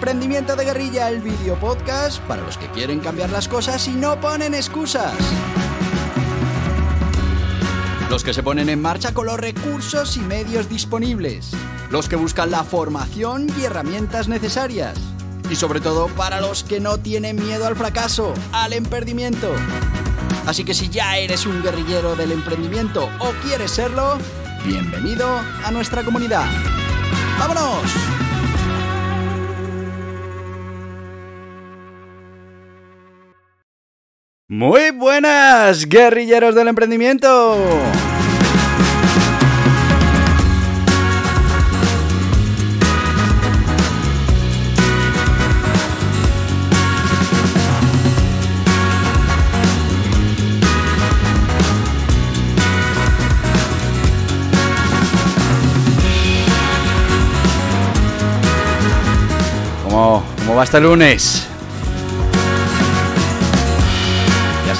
Emprendimiento 0.00 0.56
de 0.56 0.64
Guerrilla, 0.64 1.10
el 1.10 1.20
video 1.20 1.60
podcast 1.60 2.22
para 2.22 2.40
los 2.40 2.56
que 2.56 2.70
quieren 2.70 3.00
cambiar 3.00 3.28
las 3.28 3.48
cosas 3.48 3.86
y 3.86 3.90
no 3.90 4.18
ponen 4.18 4.54
excusas. 4.54 5.12
Los 8.08 8.24
que 8.24 8.32
se 8.32 8.42
ponen 8.42 8.70
en 8.70 8.80
marcha 8.80 9.12
con 9.12 9.26
los 9.26 9.38
recursos 9.38 10.16
y 10.16 10.20
medios 10.20 10.70
disponibles. 10.70 11.50
Los 11.90 12.08
que 12.08 12.16
buscan 12.16 12.50
la 12.50 12.64
formación 12.64 13.48
y 13.58 13.64
herramientas 13.64 14.26
necesarias. 14.26 14.98
Y 15.50 15.56
sobre 15.56 15.82
todo 15.82 16.06
para 16.06 16.40
los 16.40 16.64
que 16.64 16.80
no 16.80 16.96
tienen 16.96 17.36
miedo 17.36 17.66
al 17.66 17.76
fracaso, 17.76 18.32
al 18.52 18.72
emprendimiento. 18.72 19.52
Así 20.46 20.64
que 20.64 20.72
si 20.72 20.88
ya 20.88 21.18
eres 21.18 21.44
un 21.44 21.62
guerrillero 21.62 22.16
del 22.16 22.32
emprendimiento 22.32 23.10
o 23.18 23.32
quieres 23.44 23.72
serlo, 23.72 24.16
bienvenido 24.64 25.28
a 25.62 25.70
nuestra 25.70 26.02
comunidad. 26.04 26.46
¡Vámonos! 27.38 28.29
Muy 34.52 34.90
buenas, 34.90 35.88
guerrilleros 35.88 36.56
del 36.56 36.66
emprendimiento. 36.66 37.56
¿Cómo, 59.84 60.24
cómo 60.44 60.56
va 60.56 60.64
este 60.64 60.80
lunes? 60.80 61.49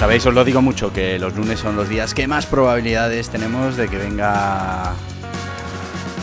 Sabéis, 0.00 0.24
os 0.24 0.32
lo 0.32 0.46
digo 0.46 0.62
mucho, 0.62 0.94
que 0.94 1.18
los 1.18 1.36
lunes 1.36 1.60
son 1.60 1.76
los 1.76 1.90
días 1.90 2.14
que 2.14 2.26
más 2.26 2.46
probabilidades 2.46 3.28
tenemos 3.28 3.76
de 3.76 3.86
que 3.86 3.98
venga 3.98 4.94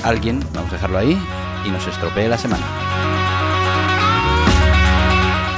alguien, 0.04 0.40
vamos 0.52 0.72
a 0.72 0.78
dejarlo 0.78 0.98
ahí, 0.98 1.16
y 1.64 1.70
nos 1.70 1.86
estropee 1.86 2.28
la 2.28 2.40
semana. 2.40 2.66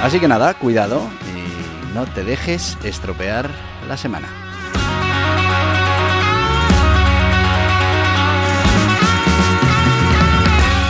Así 0.04 0.20
que 0.20 0.28
nada, 0.28 0.54
cuidado 0.56 1.02
y 1.34 1.96
no 1.96 2.08
te 2.08 2.26
dejes 2.26 2.78
estropear 2.84 3.50
la 3.88 3.96
semana. 3.96 4.28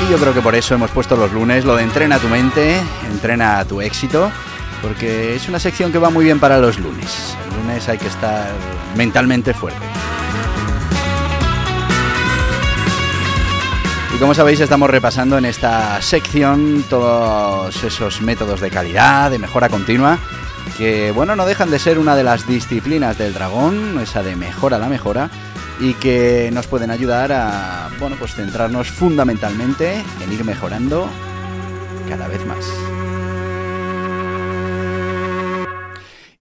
Y 0.03 0.11
yo 0.11 0.17
creo 0.17 0.33
que 0.33 0.41
por 0.41 0.55
eso 0.55 0.73
hemos 0.73 0.89
puesto 0.89 1.16
los 1.16 1.31
lunes 1.31 1.64
lo 1.64 1.75
de 1.75 1.83
entrena 1.83 2.17
tu 2.17 2.27
mente, 2.27 2.81
entrena 3.08 3.64
tu 3.66 3.81
éxito 3.81 4.31
porque 4.81 5.35
es 5.35 5.47
una 5.49 5.59
sección 5.59 5.91
que 5.91 5.97
va 5.97 6.09
muy 6.09 6.25
bien 6.25 6.39
para 6.39 6.58
los 6.59 6.80
lunes. 6.80 7.35
El 7.49 7.61
lunes 7.61 7.88
hay 7.89 7.97
que 7.97 8.08
estar 8.08 8.47
mentalmente 8.95 9.53
fuerte. 9.53 9.86
Y 14.16 14.19
como 14.19 14.33
sabéis, 14.33 14.59
estamos 14.59 14.89
repasando 14.89 15.38
en 15.38 15.45
esta 15.45 16.02
sección 16.02 16.83
todos 16.89 17.83
esos 17.83 18.21
métodos 18.21 18.59
de 18.59 18.69
calidad, 18.69 19.31
de 19.31 19.39
mejora 19.39 19.69
continua, 19.69 20.17
que 20.77 21.11
bueno, 21.11 21.36
no 21.36 21.45
dejan 21.45 21.69
de 21.69 21.80
ser 21.80 21.99
una 21.99 22.16
de 22.16 22.23
las 22.23 22.47
disciplinas 22.47 23.17
del 23.17 23.33
dragón, 23.33 23.99
esa 24.02 24.23
de 24.23 24.36
mejora 24.36 24.77
la 24.77 24.89
mejora, 24.89 25.30
y 25.80 25.93
que 25.93 26.49
nos 26.53 26.67
pueden 26.67 26.91
ayudar 26.91 27.31
a, 27.31 27.89
bueno, 27.99 28.17
pues 28.19 28.33
centrarnos 28.33 28.89
fundamentalmente 28.89 30.03
en 30.21 30.33
ir 30.33 30.43
mejorando 30.43 31.08
cada 32.09 32.27
vez 32.27 32.45
más. 32.45 32.66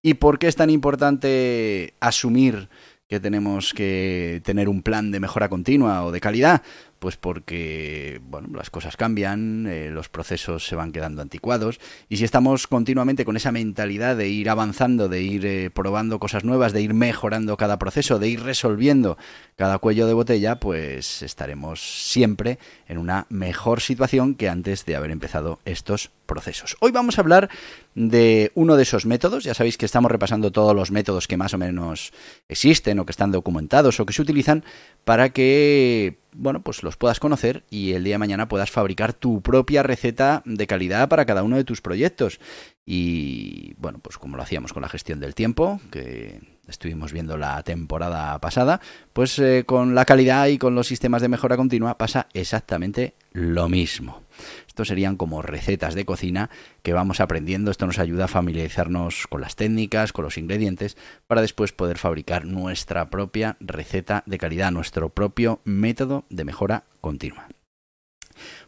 ¿Y 0.02 0.14
por 0.14 0.38
qué 0.38 0.46
es 0.46 0.56
tan 0.56 0.70
importante 0.70 1.94
asumir 2.00 2.68
que 3.08 3.20
tenemos 3.20 3.72
que 3.72 4.42
tener 4.44 4.68
un 4.68 4.82
plan 4.82 5.10
de 5.10 5.18
mejora 5.18 5.48
continua 5.48 6.04
o 6.04 6.12
de 6.12 6.20
calidad? 6.20 6.62
Pues 7.00 7.16
porque, 7.16 8.20
bueno, 8.24 8.48
las 8.54 8.70
cosas 8.70 8.96
cambian, 8.96 9.66
eh, 9.66 9.90
los 9.90 10.08
procesos 10.08 10.66
se 10.66 10.76
van 10.76 10.92
quedando 10.92 11.22
anticuados 11.22 11.80
y 12.08 12.18
si 12.18 12.24
estamos 12.24 12.66
continuamente 12.66 13.24
con 13.24 13.36
esa 13.36 13.50
mentalidad 13.50 14.16
de 14.16 14.28
ir 14.28 14.50
avanzando, 14.50 15.08
de 15.08 15.22
ir 15.22 15.46
eh, 15.46 15.70
probando 15.70 16.18
cosas 16.18 16.44
nuevas, 16.44 16.72
de 16.72 16.82
ir 16.82 16.94
mejorando 16.94 17.56
cada 17.56 17.78
proceso, 17.78 18.18
de 18.18 18.28
ir 18.28 18.42
resolviendo 18.42 19.16
cada 19.56 19.78
cuello 19.78 20.06
de 20.06 20.14
botella, 20.14 20.60
pues 20.60 21.22
estaremos 21.22 21.80
siempre 21.80 22.58
en 22.86 22.98
una 22.98 23.26
mejor 23.30 23.80
situación 23.80 24.34
que 24.34 24.48
antes 24.48 24.84
de 24.84 24.96
haber 24.96 25.10
empezado 25.10 25.60
estos 25.64 26.10
procesos. 26.28 26.76
Hoy 26.78 26.92
vamos 26.92 27.18
a 27.18 27.22
hablar 27.22 27.48
de 27.96 28.52
uno 28.54 28.76
de 28.76 28.84
esos 28.84 29.06
métodos, 29.06 29.42
ya 29.42 29.54
sabéis 29.54 29.76
que 29.76 29.86
estamos 29.86 30.12
repasando 30.12 30.52
todos 30.52 30.76
los 30.76 30.92
métodos 30.92 31.26
que 31.26 31.36
más 31.36 31.54
o 31.54 31.58
menos 31.58 32.12
existen 32.48 33.00
o 33.00 33.06
que 33.06 33.10
están 33.10 33.32
documentados 33.32 33.98
o 33.98 34.06
que 34.06 34.12
se 34.12 34.22
utilizan 34.22 34.62
para 35.04 35.30
que 35.30 36.18
bueno, 36.32 36.62
pues 36.62 36.82
los 36.82 36.96
puedas 36.96 37.18
conocer 37.18 37.64
y 37.70 37.92
el 37.94 38.04
día 38.04 38.14
de 38.14 38.18
mañana 38.18 38.48
puedas 38.48 38.70
fabricar 38.70 39.12
tu 39.12 39.42
propia 39.42 39.82
receta 39.82 40.42
de 40.44 40.66
calidad 40.66 41.08
para 41.08 41.24
cada 41.24 41.42
uno 41.42 41.56
de 41.56 41.64
tus 41.64 41.80
proyectos. 41.80 42.38
Y 42.86 43.74
bueno, 43.78 43.98
pues 43.98 44.18
como 44.18 44.36
lo 44.36 44.42
hacíamos 44.42 44.72
con 44.72 44.82
la 44.82 44.88
gestión 44.88 45.18
del 45.18 45.34
tiempo, 45.34 45.80
que 45.90 46.40
estuvimos 46.68 47.12
viendo 47.12 47.36
la 47.36 47.62
temporada 47.62 48.38
pasada, 48.40 48.80
pues 49.12 49.38
eh, 49.38 49.64
con 49.66 49.94
la 49.94 50.04
calidad 50.04 50.46
y 50.46 50.58
con 50.58 50.74
los 50.74 50.86
sistemas 50.86 51.22
de 51.22 51.28
mejora 51.28 51.56
continua 51.56 51.98
pasa 51.98 52.28
exactamente 52.34 53.14
lo 53.32 53.68
mismo. 53.68 54.22
Estos 54.66 54.88
serían 54.88 55.16
como 55.16 55.42
recetas 55.42 55.94
de 55.94 56.04
cocina 56.04 56.50
que 56.82 56.92
vamos 56.92 57.20
aprendiendo. 57.20 57.70
Esto 57.70 57.86
nos 57.86 57.98
ayuda 57.98 58.24
a 58.24 58.28
familiarizarnos 58.28 59.26
con 59.26 59.40
las 59.40 59.56
técnicas, 59.56 60.12
con 60.12 60.24
los 60.24 60.38
ingredientes, 60.38 60.96
para 61.26 61.40
después 61.42 61.72
poder 61.72 61.98
fabricar 61.98 62.44
nuestra 62.44 63.10
propia 63.10 63.56
receta 63.60 64.22
de 64.26 64.38
calidad, 64.38 64.70
nuestro 64.70 65.08
propio 65.08 65.60
método 65.64 66.24
de 66.30 66.44
mejora 66.44 66.84
continua. 67.00 67.48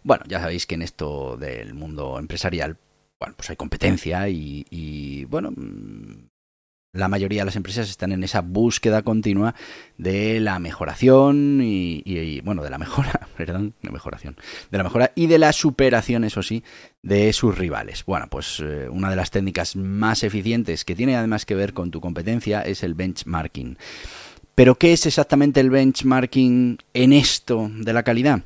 Bueno, 0.03 0.25
ya 0.27 0.41
sabéis 0.41 0.67
que 0.67 0.75
en 0.75 0.83
esto 0.83 1.37
del 1.37 1.75
mundo 1.75 2.19
empresarial, 2.19 2.79
bueno, 3.21 3.35
pues 3.37 3.51
hay 3.51 3.57
competencia 3.57 4.29
y, 4.29 5.25
bueno, 5.27 5.53
la 6.93 7.09
mayoría 7.09 7.43
de 7.43 7.47
las 7.47 7.57
empresas 7.57 7.89
están 7.89 8.13
en 8.13 8.25
esa 8.25 8.41
búsqueda 8.41 9.03
continua 9.03 9.55
de 9.97 10.41
la 10.41 10.59
mejoración 10.59 11.61
y, 11.63 12.41
bueno, 12.41 12.63
de 12.63 12.71
la 12.71 12.79
mejora, 12.79 13.29
perdón, 13.37 13.75
de 13.83 13.91
mejoración, 13.91 14.37
de 14.71 14.79
la 14.79 14.85
mejora 14.85 15.13
y 15.15 15.27
de 15.27 15.39
la 15.39 15.53
superación, 15.53 16.25
eso 16.25 16.43
sí, 16.43 16.65
de 17.03 17.33
sus 17.33 17.57
rivales. 17.57 18.05
Bueno, 18.05 18.27
pues 18.29 18.61
eh, 18.61 18.89
una 18.91 19.11
de 19.11 19.17
las 19.17 19.31
técnicas 19.31 19.77
más 19.77 20.25
eficientes 20.25 20.85
que 20.85 20.97
tiene 20.97 21.17
además 21.17 21.47
que 21.47 21.55
ver 21.55 21.75
con 21.75 21.91
tu 21.91 22.01
competencia 22.01 22.63
es 22.63 22.83
el 22.83 22.95
benchmarking. 22.95 23.79
Pero 24.57 24.75
¿qué 24.75 24.93
es 24.93 25.07
exactamente 25.07 25.61
el 25.61 25.71
benchmarking 25.71 26.79
en 26.93 27.13
esto 27.13 27.71
de 27.73 27.93
la 27.93 28.03
calidad? 28.03 28.43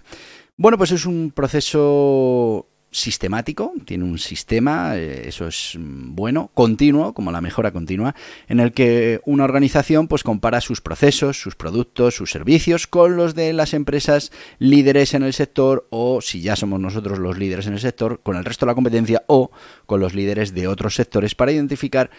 Bueno, 0.56 0.78
pues 0.78 0.93
es 0.93 1.06
un 1.06 1.32
proceso 1.34 2.69
sistemático, 2.94 3.72
tiene 3.84 4.05
un 4.05 4.19
sistema, 4.19 4.97
eh, 4.97 5.25
eso 5.27 5.49
es 5.49 5.77
bueno, 5.81 6.50
continuo, 6.55 7.12
como 7.12 7.32
la 7.32 7.41
mejora 7.41 7.72
continua, 7.72 8.15
en 8.47 8.60
el 8.60 8.72
que 8.72 9.21
una 9.25 9.43
organización 9.43 10.06
pues 10.06 10.22
compara 10.22 10.60
sus 10.60 10.81
procesos, 10.81 11.41
sus 11.41 11.56
productos, 11.56 12.15
sus 12.15 12.31
servicios 12.31 12.87
con 12.87 13.16
los 13.16 13.34
de 13.34 13.53
las 13.53 13.75
empresas 13.75 14.31
líderes 14.60 15.12
en 15.15 15.25
el 15.25 15.32
sector 15.32 15.88
o 15.91 16.21
si 16.21 16.41
ya 16.41 16.55
somos 16.55 16.78
nosotros 16.78 17.19
los 17.19 17.37
líderes 17.37 17.66
en 17.66 17.72
el 17.72 17.81
sector, 17.81 18.21
con 18.22 18.37
el 18.37 18.44
resto 18.44 18.65
de 18.65 18.71
la 18.71 18.77
competencia 18.77 19.25
o 19.26 19.50
con 19.87 19.99
los 19.99 20.15
líderes 20.15 20.55
de 20.55 20.69
otros 20.69 20.94
sectores 20.94 21.34
para 21.34 21.50
identificar 21.50 22.11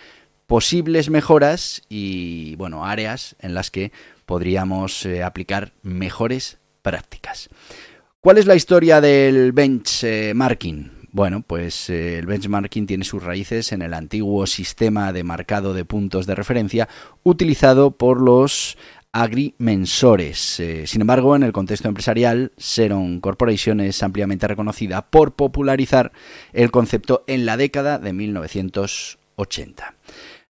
posibles 0.46 1.09
mejoras 1.09 1.84
y 1.88 2.57
bueno, 2.57 2.86
áreas 2.86 3.38
en 3.40 3.53
las 3.53 3.72
que 3.72 3.94
podríamos 4.25 5.06
eh, 5.06 5.24
aplicar 5.24 5.72
mejores 5.84 6.57
prácticas. 6.81 7.50
¿Cuál 8.25 8.40
es 8.40 8.47
la 8.47 8.56
historia 8.56 9.02
del 9.02 9.52
benchmarking? 9.52 10.92
Bueno, 11.12 11.44
pues 11.45 11.92
eh, 11.92 12.18
el 12.18 12.25
benchmarking 12.25 12.88
tiene 12.88 13.04
sus 13.04 13.22
raíces 13.22 13.72
en 13.72 13.83
el 13.83 13.94
antiguo 13.94 14.48
sistema 14.48 15.13
de 15.13 15.24
marcado 15.24 15.75
de 15.75 15.86
puntos 15.86 16.25
de 16.25 16.33
referencia 16.33 16.89
utilizado 17.22 17.92
por 17.92 18.19
los 18.19 18.80
agrimensores. 19.12 20.60
Eh, 20.60 20.88
sin 20.88 21.01
embargo, 21.01 21.36
en 21.36 21.44
el 21.44 21.54
contexto 21.54 21.88
empresarial, 21.88 22.51
Seron 22.57 23.22
Corporation 23.22 23.80
es 23.80 24.01
ampliamente 24.01 24.48
reconocida 24.48 25.04
por 25.04 25.36
popularizar 25.36 26.12
el 26.51 26.72
concepto 26.72 27.25
en 27.27 27.45
la 27.45 27.57
década 27.57 28.00
de 28.00 28.12
1980 28.12 29.94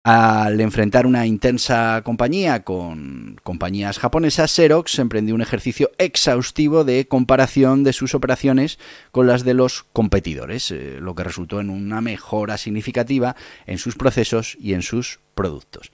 al 0.04 0.62
enfrentar 0.62 1.06
una 1.06 1.26
intensa 1.26 2.02
compañía 2.04 2.64
con 2.64 3.38
compañías 3.44 4.00
japonesas, 4.00 4.52
Xerox 4.52 4.98
emprendió 5.00 5.36
un 5.36 5.42
ejercicio 5.42 5.92
exhaustivo 5.98 6.84
de 6.84 7.08
comparación 7.08 7.84
de 7.84 7.94
sus 7.94 8.16
operaciones 8.16 8.80
con 9.12 9.28
las 9.28 9.44
de 9.44 9.54
los 9.54 9.84
competidores, 9.92 10.72
eh, 10.72 11.00
lo 11.02 11.16
que 11.16 11.24
resultó 11.24 11.60
en 11.60 11.70
una 11.70 12.02
mejora 12.02 12.58
significativa 12.58 13.36
en 13.66 13.78
sus 13.78 13.96
procesos 13.96 14.58
y 14.60 14.74
en 14.74 14.84
sus 14.84 15.20
productos. 15.36 15.92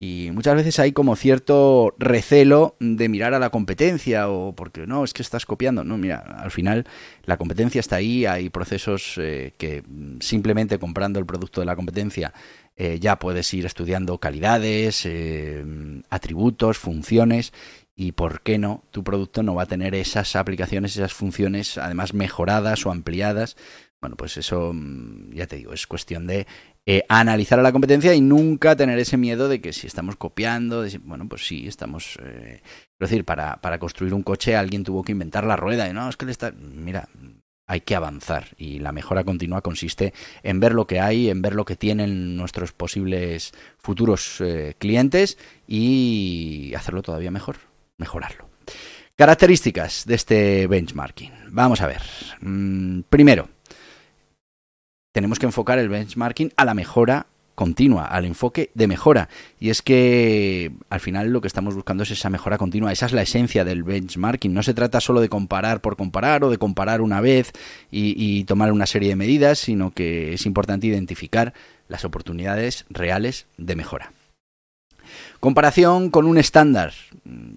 Y 0.00 0.30
muchas 0.32 0.56
veces 0.56 0.78
hay 0.80 0.92
como 0.92 1.16
cierto 1.16 1.94
recelo 1.98 2.76
de 2.80 3.08
mirar 3.08 3.32
a 3.32 3.38
la 3.38 3.50
competencia 3.50 4.28
o 4.28 4.54
porque 4.54 4.86
no, 4.86 5.04
es 5.04 5.14
que 5.14 5.22
estás 5.22 5.46
copiando. 5.46 5.84
No, 5.84 5.96
mira, 5.96 6.18
al 6.18 6.50
final 6.50 6.84
la 7.24 7.36
competencia 7.36 7.80
está 7.80 7.96
ahí, 7.96 8.26
hay 8.26 8.50
procesos 8.50 9.14
eh, 9.18 9.54
que 9.56 9.82
simplemente 10.20 10.78
comprando 10.78 11.18
el 11.18 11.26
producto 11.26 11.60
de 11.60 11.66
la 11.66 11.76
competencia 11.76 12.34
eh, 12.76 12.98
ya 13.00 13.18
puedes 13.20 13.54
ir 13.54 13.66
estudiando 13.66 14.18
calidades, 14.18 15.06
eh, 15.06 15.64
atributos, 16.10 16.76
funciones 16.76 17.52
y 17.94 18.12
por 18.12 18.42
qué 18.42 18.58
no, 18.58 18.82
tu 18.90 19.04
producto 19.04 19.44
no 19.44 19.54
va 19.54 19.62
a 19.62 19.66
tener 19.66 19.94
esas 19.94 20.34
aplicaciones, 20.34 20.96
esas 20.96 21.12
funciones 21.12 21.78
además 21.78 22.14
mejoradas 22.14 22.84
o 22.84 22.90
ampliadas. 22.90 23.56
Bueno, 24.00 24.16
pues 24.16 24.36
eso, 24.36 24.72
mm, 24.74 25.32
ya 25.32 25.46
te 25.46 25.56
digo, 25.56 25.72
es 25.72 25.86
cuestión 25.86 26.26
de 26.26 26.46
eh, 26.86 27.04
analizar 27.08 27.58
a 27.58 27.62
la 27.62 27.72
competencia 27.72 28.14
y 28.14 28.20
nunca 28.20 28.76
tener 28.76 28.98
ese 28.98 29.16
miedo 29.16 29.48
de 29.48 29.60
que 29.60 29.72
si 29.72 29.86
estamos 29.86 30.16
copiando, 30.16 30.84
bueno, 31.02 31.28
pues 31.28 31.46
sí, 31.46 31.66
estamos... 31.66 32.18
Eh, 32.22 32.60
es 32.62 33.10
decir, 33.10 33.24
para, 33.24 33.56
para 33.60 33.78
construir 33.78 34.14
un 34.14 34.22
coche 34.22 34.56
alguien 34.56 34.84
tuvo 34.84 35.02
que 35.02 35.12
inventar 35.12 35.44
la 35.44 35.56
rueda 35.56 35.88
y 35.88 35.92
no, 35.92 36.08
es 36.08 36.16
que 36.16 36.26
le 36.26 36.32
está... 36.32 36.52
Mira, 36.52 37.08
hay 37.66 37.80
que 37.80 37.96
avanzar 37.96 38.48
y 38.58 38.78
la 38.78 38.92
mejora 38.92 39.24
continua 39.24 39.62
consiste 39.62 40.12
en 40.42 40.60
ver 40.60 40.74
lo 40.74 40.86
que 40.86 41.00
hay, 41.00 41.30
en 41.30 41.42
ver 41.42 41.54
lo 41.54 41.64
que 41.64 41.76
tienen 41.76 42.36
nuestros 42.36 42.72
posibles 42.72 43.52
futuros 43.78 44.40
eh, 44.40 44.74
clientes 44.78 45.38
y 45.66 46.72
hacerlo 46.76 47.02
todavía 47.02 47.30
mejor, 47.30 47.56
mejorarlo. 47.96 48.48
Características 49.16 50.04
de 50.06 50.14
este 50.16 50.66
benchmarking. 50.66 51.32
Vamos 51.50 51.80
a 51.80 51.86
ver. 51.86 52.02
Mm, 52.40 53.02
primero, 53.08 53.48
tenemos 55.14 55.38
que 55.38 55.46
enfocar 55.46 55.78
el 55.78 55.88
benchmarking 55.88 56.52
a 56.56 56.64
la 56.64 56.74
mejora 56.74 57.28
continua, 57.54 58.06
al 58.06 58.24
enfoque 58.24 58.72
de 58.74 58.88
mejora. 58.88 59.28
Y 59.60 59.70
es 59.70 59.80
que 59.80 60.72
al 60.90 60.98
final 60.98 61.30
lo 61.30 61.40
que 61.40 61.46
estamos 61.46 61.76
buscando 61.76 62.02
es 62.02 62.10
esa 62.10 62.30
mejora 62.30 62.58
continua. 62.58 62.90
Esa 62.90 63.06
es 63.06 63.12
la 63.12 63.22
esencia 63.22 63.64
del 63.64 63.84
benchmarking. 63.84 64.52
No 64.52 64.64
se 64.64 64.74
trata 64.74 65.00
solo 65.00 65.20
de 65.20 65.28
comparar 65.28 65.80
por 65.80 65.96
comparar 65.96 66.42
o 66.42 66.50
de 66.50 66.58
comparar 66.58 67.00
una 67.00 67.20
vez 67.20 67.52
y, 67.92 68.42
tomar 68.42 68.72
una 68.72 68.86
serie 68.86 69.10
de 69.10 69.14
medidas, 69.14 69.60
sino 69.60 69.92
que 69.92 70.34
es 70.34 70.46
importante 70.46 70.88
identificar 70.88 71.54
las 71.86 72.04
oportunidades 72.04 72.84
reales 72.90 73.46
de 73.56 73.76
mejora. 73.76 74.12
Comparación 75.38 76.10
con 76.10 76.26
un 76.26 76.38
estándar. 76.38 76.92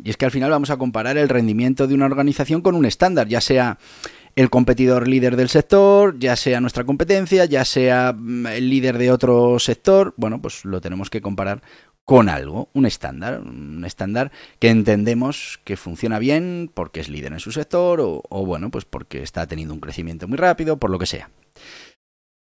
Y 0.04 0.12
es 0.12 0.16
que 0.16 0.26
al 0.26 0.32
final 0.32 0.52
vamos 0.52 0.70
a 0.70 0.78
comparar 0.78 1.18
el 1.18 1.28
rendimiento 1.28 1.88
de 1.88 1.96
una 1.96 2.06
organización 2.06 2.62
con 2.62 2.76
un 2.76 2.86
estándar, 2.86 3.28
ya 3.28 3.42
sea 3.42 3.80
el 4.38 4.52
competidor 4.52 5.08
líder 5.08 5.36
del 5.36 5.50
sector, 5.50 6.20
ya 6.20 6.36
sea 6.36 6.62
nuestra 6.62 6.84
competencia, 6.84 7.46
ya 7.46 7.66
sea 7.66 8.14
mm, 8.16 8.46
el 8.46 8.70
líder 8.70 9.00
de 9.00 9.12
otro 9.12 9.58
sector, 9.58 10.14
bueno, 10.16 10.40
pues 10.40 10.64
lo 10.64 10.80
tenemos 10.80 11.10
que 11.10 11.22
comparar 11.22 11.64
con 12.06 12.30
algo, 12.30 12.70
un 12.74 12.86
estándar, 12.86 13.42
un 13.42 13.84
estándar 13.84 14.32
que 14.60 14.70
entendemos 14.70 15.60
que 15.64 15.76
funciona 15.76 16.20
bien 16.20 16.70
porque 16.72 17.00
es 17.00 17.10
líder 17.10 17.34
en 17.34 17.40
su 17.40 17.52
sector 17.52 18.00
o, 18.00 18.22
o 18.30 18.46
bueno, 18.46 18.70
pues 18.70 18.86
porque 18.86 19.24
está 19.24 19.48
teniendo 19.48 19.74
un 19.74 19.80
crecimiento 19.80 20.28
muy 20.28 20.38
rápido, 20.38 20.78
por 20.78 20.92
lo 20.92 21.00
que 21.00 21.08
sea. 21.08 21.32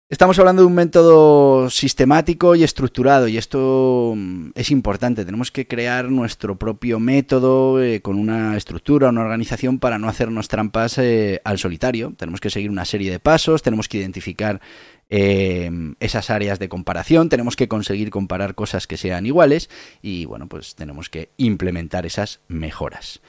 Estamos 0.10 0.40
hablando 0.40 0.62
de 0.62 0.68
un 0.68 0.74
método 0.74 1.70
sistemático 1.70 2.56
y 2.56 2.64
estructurado 2.64 3.28
y 3.28 3.38
esto 3.38 4.14
mm, 4.16 4.52
es 4.56 4.72
importante. 4.72 5.26
Tenemos 5.26 5.52
que 5.52 5.68
crear 5.68 6.10
nuestro 6.10 6.58
propio 6.58 6.98
método 7.02 7.84
eh, 7.84 8.02
con 8.02 8.18
una 8.18 8.56
estructura, 8.56 9.10
una 9.10 9.20
organización 9.20 9.80
para 9.80 10.00
no 10.00 10.08
hacernos 10.08 10.48
trampas 10.48 10.98
eh, 10.98 11.42
al 11.44 11.58
solitario. 11.58 12.14
Tenemos 12.16 12.40
que 12.40 12.50
seguir 12.50 12.72
una 12.72 12.86
serie 12.86 13.12
de 13.12 13.20
pasos, 13.20 13.64
tenemos 13.64 13.90
que 13.90 13.98
identificar 13.98 14.62
eh, 15.10 15.70
esas 16.00 16.30
áreas 16.30 16.58
de 16.58 16.70
comparación, 16.70 17.28
tenemos 17.28 17.58
que 17.58 17.68
conseguir 17.68 18.10
comparar 18.10 18.56
cosas 18.56 18.88
que 18.88 18.96
sean 18.96 19.26
iguales 19.26 19.70
y 20.02 20.24
bueno, 20.24 20.48
pues 20.48 20.76
tenemos 20.76 21.10
que 21.10 21.32
implementar 21.36 22.06
esas 22.06 22.40
mejoras. 22.48 23.20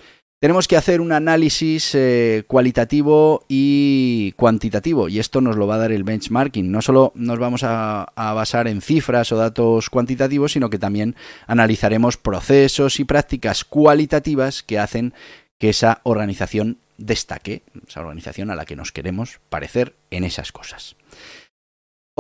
Tenemos 0.41 0.69
que 0.69 0.77
hacer 0.77 1.01
un 1.01 1.11
análisis 1.11 1.97
eh, 1.97 2.45
cualitativo 2.47 3.45
y 3.49 4.35
cuantitativo 4.37 5.09
y 5.09 5.19
esto 5.19 5.41
nos 5.41 5.57
lo 5.57 5.67
va 5.67 5.75
a 5.75 5.79
dar 5.79 5.91
el 5.91 6.05
benchmarking. 6.05 6.71
No 6.71 6.81
solo 6.81 7.11
nos 7.17 7.41
vamos 7.41 7.63
a, 7.65 8.07
basar 8.15 8.69
en 8.69 8.81
cifras 8.81 9.33
o 9.33 9.37
datos 9.37 9.91
cuantitativos, 9.91 10.53
sino 10.53 10.71
que 10.71 10.79
también 10.79 11.17
analizaremos 11.49 12.19
procesos 12.19 13.01
y 13.01 13.05
prácticas 13.05 13.65
cualitativas 13.65 14.63
que 14.63 14.79
hacen 14.79 15.13
que 15.59 15.71
esa 15.71 16.03
organización 16.05 16.79
destaque, 16.99 17.63
esa 17.89 18.01
organización 18.01 18.53
a 18.53 18.55
la 18.55 18.65
que 18.65 18.77
nos 18.77 18.93
queremos 18.93 19.41
parecer 19.49 19.97
en 20.13 20.23
esas 20.23 20.53
cosas. 20.53 20.95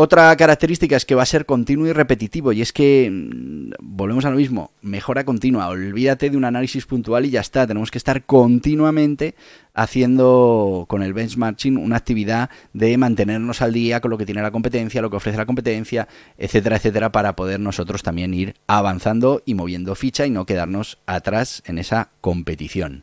Otra 0.00 0.36
característica 0.36 0.94
es 0.94 1.04
que 1.04 1.16
va 1.16 1.24
a 1.24 1.26
ser 1.26 1.44
continuo 1.44 1.88
y 1.88 1.92
repetitivo, 1.92 2.52
y 2.52 2.62
es 2.62 2.72
que, 2.72 3.10
mm, 3.10 3.72
volvemos 3.80 4.24
a 4.26 4.30
lo 4.30 4.36
mismo, 4.36 4.70
mejora 4.80 5.24
continua, 5.24 5.66
olvídate 5.66 6.30
de 6.30 6.36
un 6.36 6.44
análisis 6.44 6.86
puntual 6.86 7.26
y 7.26 7.30
ya 7.30 7.40
está, 7.40 7.66
tenemos 7.66 7.90
que 7.90 7.98
estar 7.98 8.24
continuamente 8.24 9.34
haciendo 9.74 10.86
con 10.88 11.02
el 11.02 11.14
benchmarking 11.14 11.76
una 11.76 11.96
actividad 11.96 12.48
de 12.72 12.96
mantenernos 12.96 13.60
al 13.60 13.72
día 13.72 14.00
con 14.00 14.12
lo 14.12 14.18
que 14.18 14.24
tiene 14.24 14.40
la 14.40 14.52
competencia, 14.52 15.02
lo 15.02 15.10
que 15.10 15.16
ofrece 15.16 15.36
la 15.36 15.46
competencia, 15.46 16.06
etcétera, 16.36 16.76
etcétera, 16.76 17.10
para 17.10 17.34
poder 17.34 17.58
nosotros 17.58 18.04
también 18.04 18.32
ir 18.34 18.54
avanzando 18.68 19.42
y 19.46 19.54
moviendo 19.54 19.96
ficha 19.96 20.26
y 20.26 20.30
no 20.30 20.46
quedarnos 20.46 20.98
atrás 21.06 21.64
en 21.66 21.76
esa 21.76 22.10
competición. 22.20 23.02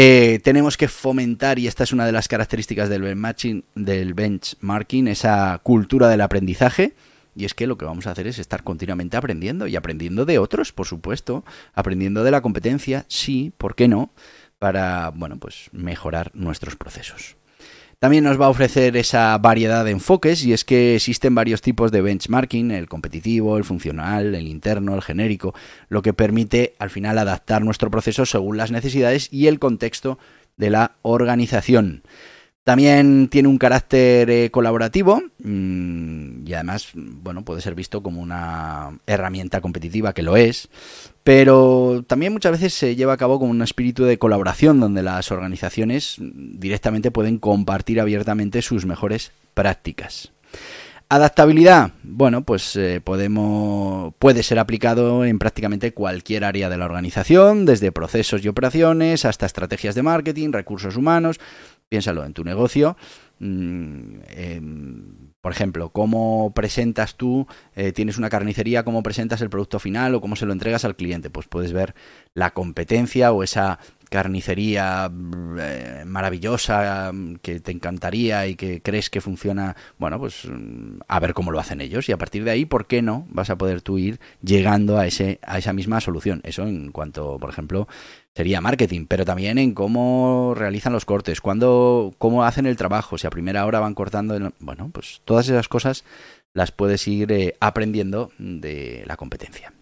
Eh, 0.00 0.38
tenemos 0.44 0.76
que 0.76 0.86
fomentar, 0.86 1.58
y 1.58 1.66
esta 1.66 1.82
es 1.82 1.92
una 1.92 2.06
de 2.06 2.12
las 2.12 2.28
características 2.28 2.88
del 2.88 3.02
benchmarking, 3.02 3.64
del 3.74 4.14
benchmarking, 4.14 5.08
esa 5.08 5.58
cultura 5.64 6.06
del 6.06 6.20
aprendizaje. 6.20 6.94
Y 7.34 7.44
es 7.44 7.52
que 7.52 7.66
lo 7.66 7.76
que 7.76 7.84
vamos 7.84 8.06
a 8.06 8.12
hacer 8.12 8.28
es 8.28 8.38
estar 8.38 8.62
continuamente 8.62 9.16
aprendiendo 9.16 9.66
y 9.66 9.74
aprendiendo 9.74 10.24
de 10.24 10.38
otros, 10.38 10.72
por 10.72 10.86
supuesto, 10.86 11.44
aprendiendo 11.74 12.22
de 12.22 12.30
la 12.30 12.42
competencia, 12.42 13.06
sí, 13.08 13.52
¿por 13.58 13.74
qué 13.74 13.88
no? 13.88 14.12
Para, 14.60 15.10
bueno, 15.16 15.36
pues 15.40 15.68
mejorar 15.72 16.30
nuestros 16.32 16.76
procesos. 16.76 17.34
También 18.00 18.22
nos 18.22 18.40
va 18.40 18.46
a 18.46 18.50
ofrecer 18.50 18.96
esa 18.96 19.36
variedad 19.38 19.84
de 19.84 19.90
enfoques 19.90 20.44
y 20.44 20.52
es 20.52 20.64
que 20.64 20.94
existen 20.94 21.34
varios 21.34 21.62
tipos 21.62 21.90
de 21.90 22.00
benchmarking, 22.00 22.70
el 22.70 22.88
competitivo, 22.88 23.58
el 23.58 23.64
funcional, 23.64 24.36
el 24.36 24.46
interno, 24.46 24.94
el 24.94 25.02
genérico, 25.02 25.52
lo 25.88 26.00
que 26.00 26.12
permite 26.12 26.76
al 26.78 26.90
final 26.90 27.18
adaptar 27.18 27.64
nuestro 27.64 27.90
proceso 27.90 28.24
según 28.24 28.56
las 28.56 28.70
necesidades 28.70 29.28
y 29.32 29.48
el 29.48 29.58
contexto 29.58 30.20
de 30.56 30.70
la 30.70 30.92
organización. 31.02 32.04
También 32.68 33.28
tiene 33.28 33.48
un 33.48 33.56
carácter 33.56 34.28
eh, 34.28 34.50
colaborativo 34.50 35.22
mm, 35.38 36.46
y 36.46 36.52
además, 36.52 36.90
bueno, 36.92 37.42
puede 37.42 37.62
ser 37.62 37.74
visto 37.74 38.02
como 38.02 38.20
una 38.20 38.90
herramienta 39.06 39.62
competitiva 39.62 40.12
que 40.12 40.22
lo 40.22 40.36
es, 40.36 40.68
pero 41.24 42.04
también 42.06 42.34
muchas 42.34 42.52
veces 42.52 42.74
se 42.74 42.94
lleva 42.94 43.14
a 43.14 43.16
cabo 43.16 43.40
con 43.40 43.48
un 43.48 43.62
espíritu 43.62 44.04
de 44.04 44.18
colaboración 44.18 44.80
donde 44.80 45.02
las 45.02 45.32
organizaciones 45.32 46.16
directamente 46.18 47.10
pueden 47.10 47.38
compartir 47.38 48.02
abiertamente 48.02 48.60
sus 48.60 48.84
mejores 48.84 49.32
prácticas. 49.54 50.30
Adaptabilidad, 51.10 51.92
bueno, 52.02 52.44
pues 52.44 52.76
eh, 52.76 53.00
podemos, 53.02 54.12
puede 54.18 54.42
ser 54.42 54.58
aplicado 54.58 55.24
en 55.24 55.38
prácticamente 55.38 55.94
cualquier 55.94 56.44
área 56.44 56.68
de 56.68 56.76
la 56.76 56.84
organización, 56.84 57.64
desde 57.64 57.92
procesos 57.92 58.44
y 58.44 58.48
operaciones 58.48 59.24
hasta 59.24 59.46
estrategias 59.46 59.94
de 59.94 60.02
marketing, 60.02 60.52
recursos 60.52 60.98
humanos, 60.98 61.40
Piénsalo 61.88 62.24
en 62.24 62.34
tu 62.34 62.44
negocio. 62.44 62.96
Mm, 63.40 64.18
por 65.40 65.52
ejemplo, 65.52 65.90
cómo 65.90 66.52
presentas 66.54 67.16
tú, 67.16 67.46
eh, 67.76 67.92
tienes 67.92 68.18
una 68.18 68.28
carnicería, 68.28 68.84
cómo 68.84 69.02
presentas 69.02 69.40
el 69.40 69.50
producto 69.50 69.78
final 69.78 70.14
o 70.14 70.20
cómo 70.20 70.36
se 70.36 70.46
lo 70.46 70.52
entregas 70.52 70.84
al 70.84 70.96
cliente. 70.96 71.30
Pues 71.30 71.46
puedes 71.46 71.72
ver 71.72 71.94
la 72.34 72.50
competencia 72.52 73.32
o 73.32 73.42
esa 73.42 73.78
carnicería 74.08 75.10
eh, 75.60 76.04
maravillosa 76.06 77.12
que 77.42 77.60
te 77.60 77.72
encantaría 77.72 78.46
y 78.46 78.56
que 78.56 78.82
crees 78.82 79.10
que 79.10 79.20
funciona, 79.20 79.76
bueno, 79.98 80.18
pues 80.18 80.46
mm, 80.46 81.00
a 81.06 81.20
ver 81.20 81.34
cómo 81.34 81.50
lo 81.50 81.60
hacen 81.60 81.80
ellos 81.80 82.08
y 82.08 82.12
a 82.12 82.18
partir 82.18 82.44
de 82.44 82.50
ahí, 82.50 82.64
¿por 82.64 82.86
qué 82.86 83.02
no 83.02 83.26
vas 83.30 83.50
a 83.50 83.58
poder 83.58 83.82
tú 83.82 83.98
ir 83.98 84.20
llegando 84.42 84.98
a 84.98 85.06
ese 85.06 85.38
a 85.42 85.58
esa 85.58 85.72
misma 85.72 86.00
solución? 86.00 86.40
Eso 86.44 86.62
en 86.62 86.92
cuanto, 86.92 87.38
por 87.38 87.50
ejemplo, 87.50 87.88
sería 88.34 88.60
marketing, 88.60 89.06
pero 89.06 89.24
también 89.24 89.58
en 89.58 89.74
cómo 89.74 90.54
realizan 90.56 90.92
los 90.92 91.04
cortes, 91.04 91.40
cuándo, 91.40 92.14
cómo 92.18 92.44
hacen 92.44 92.66
el 92.66 92.76
trabajo, 92.76 93.18
si 93.18 93.26
a 93.26 93.30
primera 93.30 93.66
hora 93.66 93.80
van 93.80 93.94
cortando, 93.94 94.52
bueno, 94.60 94.90
pues 94.92 95.22
todas 95.24 95.48
esas 95.48 95.68
cosas 95.68 96.04
las 96.54 96.72
puedes 96.72 97.06
ir 97.08 97.32
eh, 97.32 97.56
aprendiendo 97.60 98.30
de 98.38 99.02
la 99.06 99.16
competencia. 99.16 99.72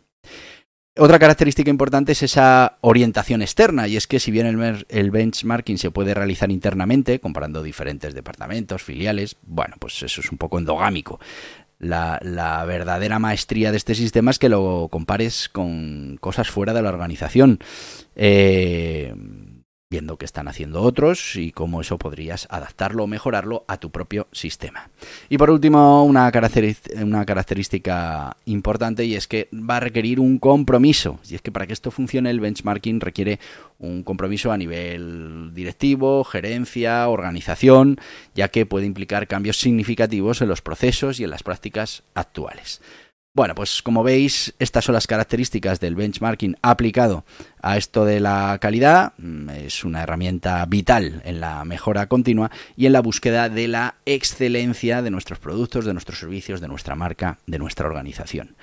Otra 0.99 1.19
característica 1.19 1.71
importante 1.71 2.12
es 2.12 2.23
esa 2.23 2.79
orientación 2.81 3.43
externa, 3.43 3.87
y 3.87 3.99
es 3.99 4.07
que 4.07 4.19
si 4.19 4.31
bien 4.31 4.47
el, 4.88 5.11
benchmarking 5.11 5.76
se 5.76 5.91
puede 5.91 6.15
realizar 6.15 6.50
internamente, 6.50 7.21
comparando 7.21 7.62
diferentes 7.62 8.15
departamentos, 8.15 8.83
filiales, 8.83 9.37
bueno, 9.43 9.76
pues 9.79 10.03
eso 10.03 10.23
es 10.23 10.33
un 10.33 10.38
poco 10.38 10.59
endogámico. 10.59 11.21
La, 11.79 12.19
la, 12.23 12.65
verdadera 12.65 13.19
maestría 13.19 13.73
de 13.73 13.76
este 13.76 13.95
sistema 13.95 14.31
es 14.31 14.38
que 14.38 14.49
lo 14.49 14.88
compares 14.91 15.50
con 15.50 16.17
cosas 16.19 16.49
fuera 16.49 16.73
de 16.73 16.81
la 16.81 16.88
organización. 16.88 17.59
Eh, 18.15 19.15
viendo 19.88 20.16
qué 20.16 20.25
están 20.25 20.49
haciendo 20.49 20.83
otros 20.83 21.37
y 21.37 21.52
cómo 21.52 21.81
eso 21.81 21.97
podrías 21.97 22.49
adaptarlo 22.50 23.05
o 23.05 23.07
mejorarlo 23.07 23.64
a 23.69 23.78
tu 23.78 23.90
propio 23.90 24.26
sistema. 24.33 24.90
Y 25.28 25.38
por 25.38 25.49
último, 25.49 26.05
una, 26.05 26.33
una 27.00 27.25
característica 27.25 28.37
importante 28.47 29.05
y 29.05 29.14
es 29.14 29.28
que 29.28 29.49
va 29.52 29.76
a 29.76 29.81
requerir 29.81 30.19
un 30.19 30.38
compromiso. 30.38 31.21
Y 31.31 31.37
es 31.37 31.43
que 31.43 31.52
para 31.52 31.69
que 31.69 31.73
esto 31.73 31.93
funcione 31.93 32.31
el 32.31 32.40
benchmarking 32.40 33.00
requiere 33.00 33.38
un 33.78 34.02
compromiso 34.02 34.50
a 34.50 34.59
nivel 34.59 35.55
directivo, 35.55 36.25
gerencia, 36.25 37.09
organización, 37.09 38.00
ya 38.35 38.49
que 38.49 38.66
puede 38.66 38.87
implicar 38.87 39.28
cambios 39.28 39.59
significativos 39.59 40.43
en 40.43 40.49
los 40.49 40.62
procesos 40.62 41.21
y 41.21 41.25
en 41.25 41.31
las 41.31 41.45
prácticas 41.45 42.02
actuales. 42.14 42.81
Bueno, 43.37 43.55
pues 43.55 43.83
como 43.83 44.02
veis, 44.02 44.55
estas 44.59 44.87
son 44.87 44.95
las 44.95 45.07
características 45.07 45.78
del 45.78 45.95
benchmarking 45.95 46.57
aplicado 46.62 47.26
a 47.61 47.76
esto 47.76 48.07
de 48.07 48.19
la 48.19 48.57
calidad. 48.62 49.12
Mm, 49.19 49.50
es 49.50 49.85
una 49.85 50.02
herramienta 50.02 50.64
vital 50.64 51.21
en 51.23 51.40
la 51.40 51.62
mejora 51.66 52.07
continua 52.07 52.50
y 52.78 52.87
en 52.87 52.95
la 52.95 53.02
búsqueda 53.02 53.50
de 53.50 53.69
la 53.69 53.97
excelencia 54.07 55.02
de 55.02 55.11
nuestros 55.11 55.38
productos, 55.38 55.85
de 55.85 55.93
nuestros 55.93 56.19
servicios, 56.19 56.62
de 56.62 56.69
nuestra 56.69 56.95
marca, 56.95 57.37
de 57.47 57.59
nuestra 57.59 57.87
organización. 57.87 58.57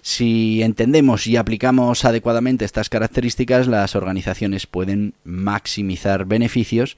Si 0.00 0.62
entendemos 0.62 1.26
y 1.26 1.36
aplicamos 1.36 2.04
adecuadamente 2.04 2.64
estas 2.64 2.88
características, 2.88 3.66
las 3.66 3.96
organizaciones 3.96 4.68
pueden 4.68 5.14
maximizar 5.24 6.24
beneficios 6.24 6.96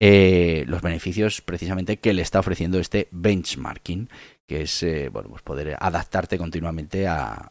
eh, 0.00 0.64
los 0.66 0.82
beneficios 0.82 1.40
precisamente 1.40 1.98
que 1.98 2.12
le 2.12 2.20
está 2.20 2.40
ofreciendo 2.40 2.78
este 2.78 3.08
benchmarking, 3.12 4.10
que 4.46 4.62
es 4.62 4.82
eh, 4.82 5.08
bueno, 5.12 5.28
pues 5.28 5.42
poder 5.42 5.76
adaptarte 5.78 6.38
continuamente 6.38 7.06
a, 7.06 7.48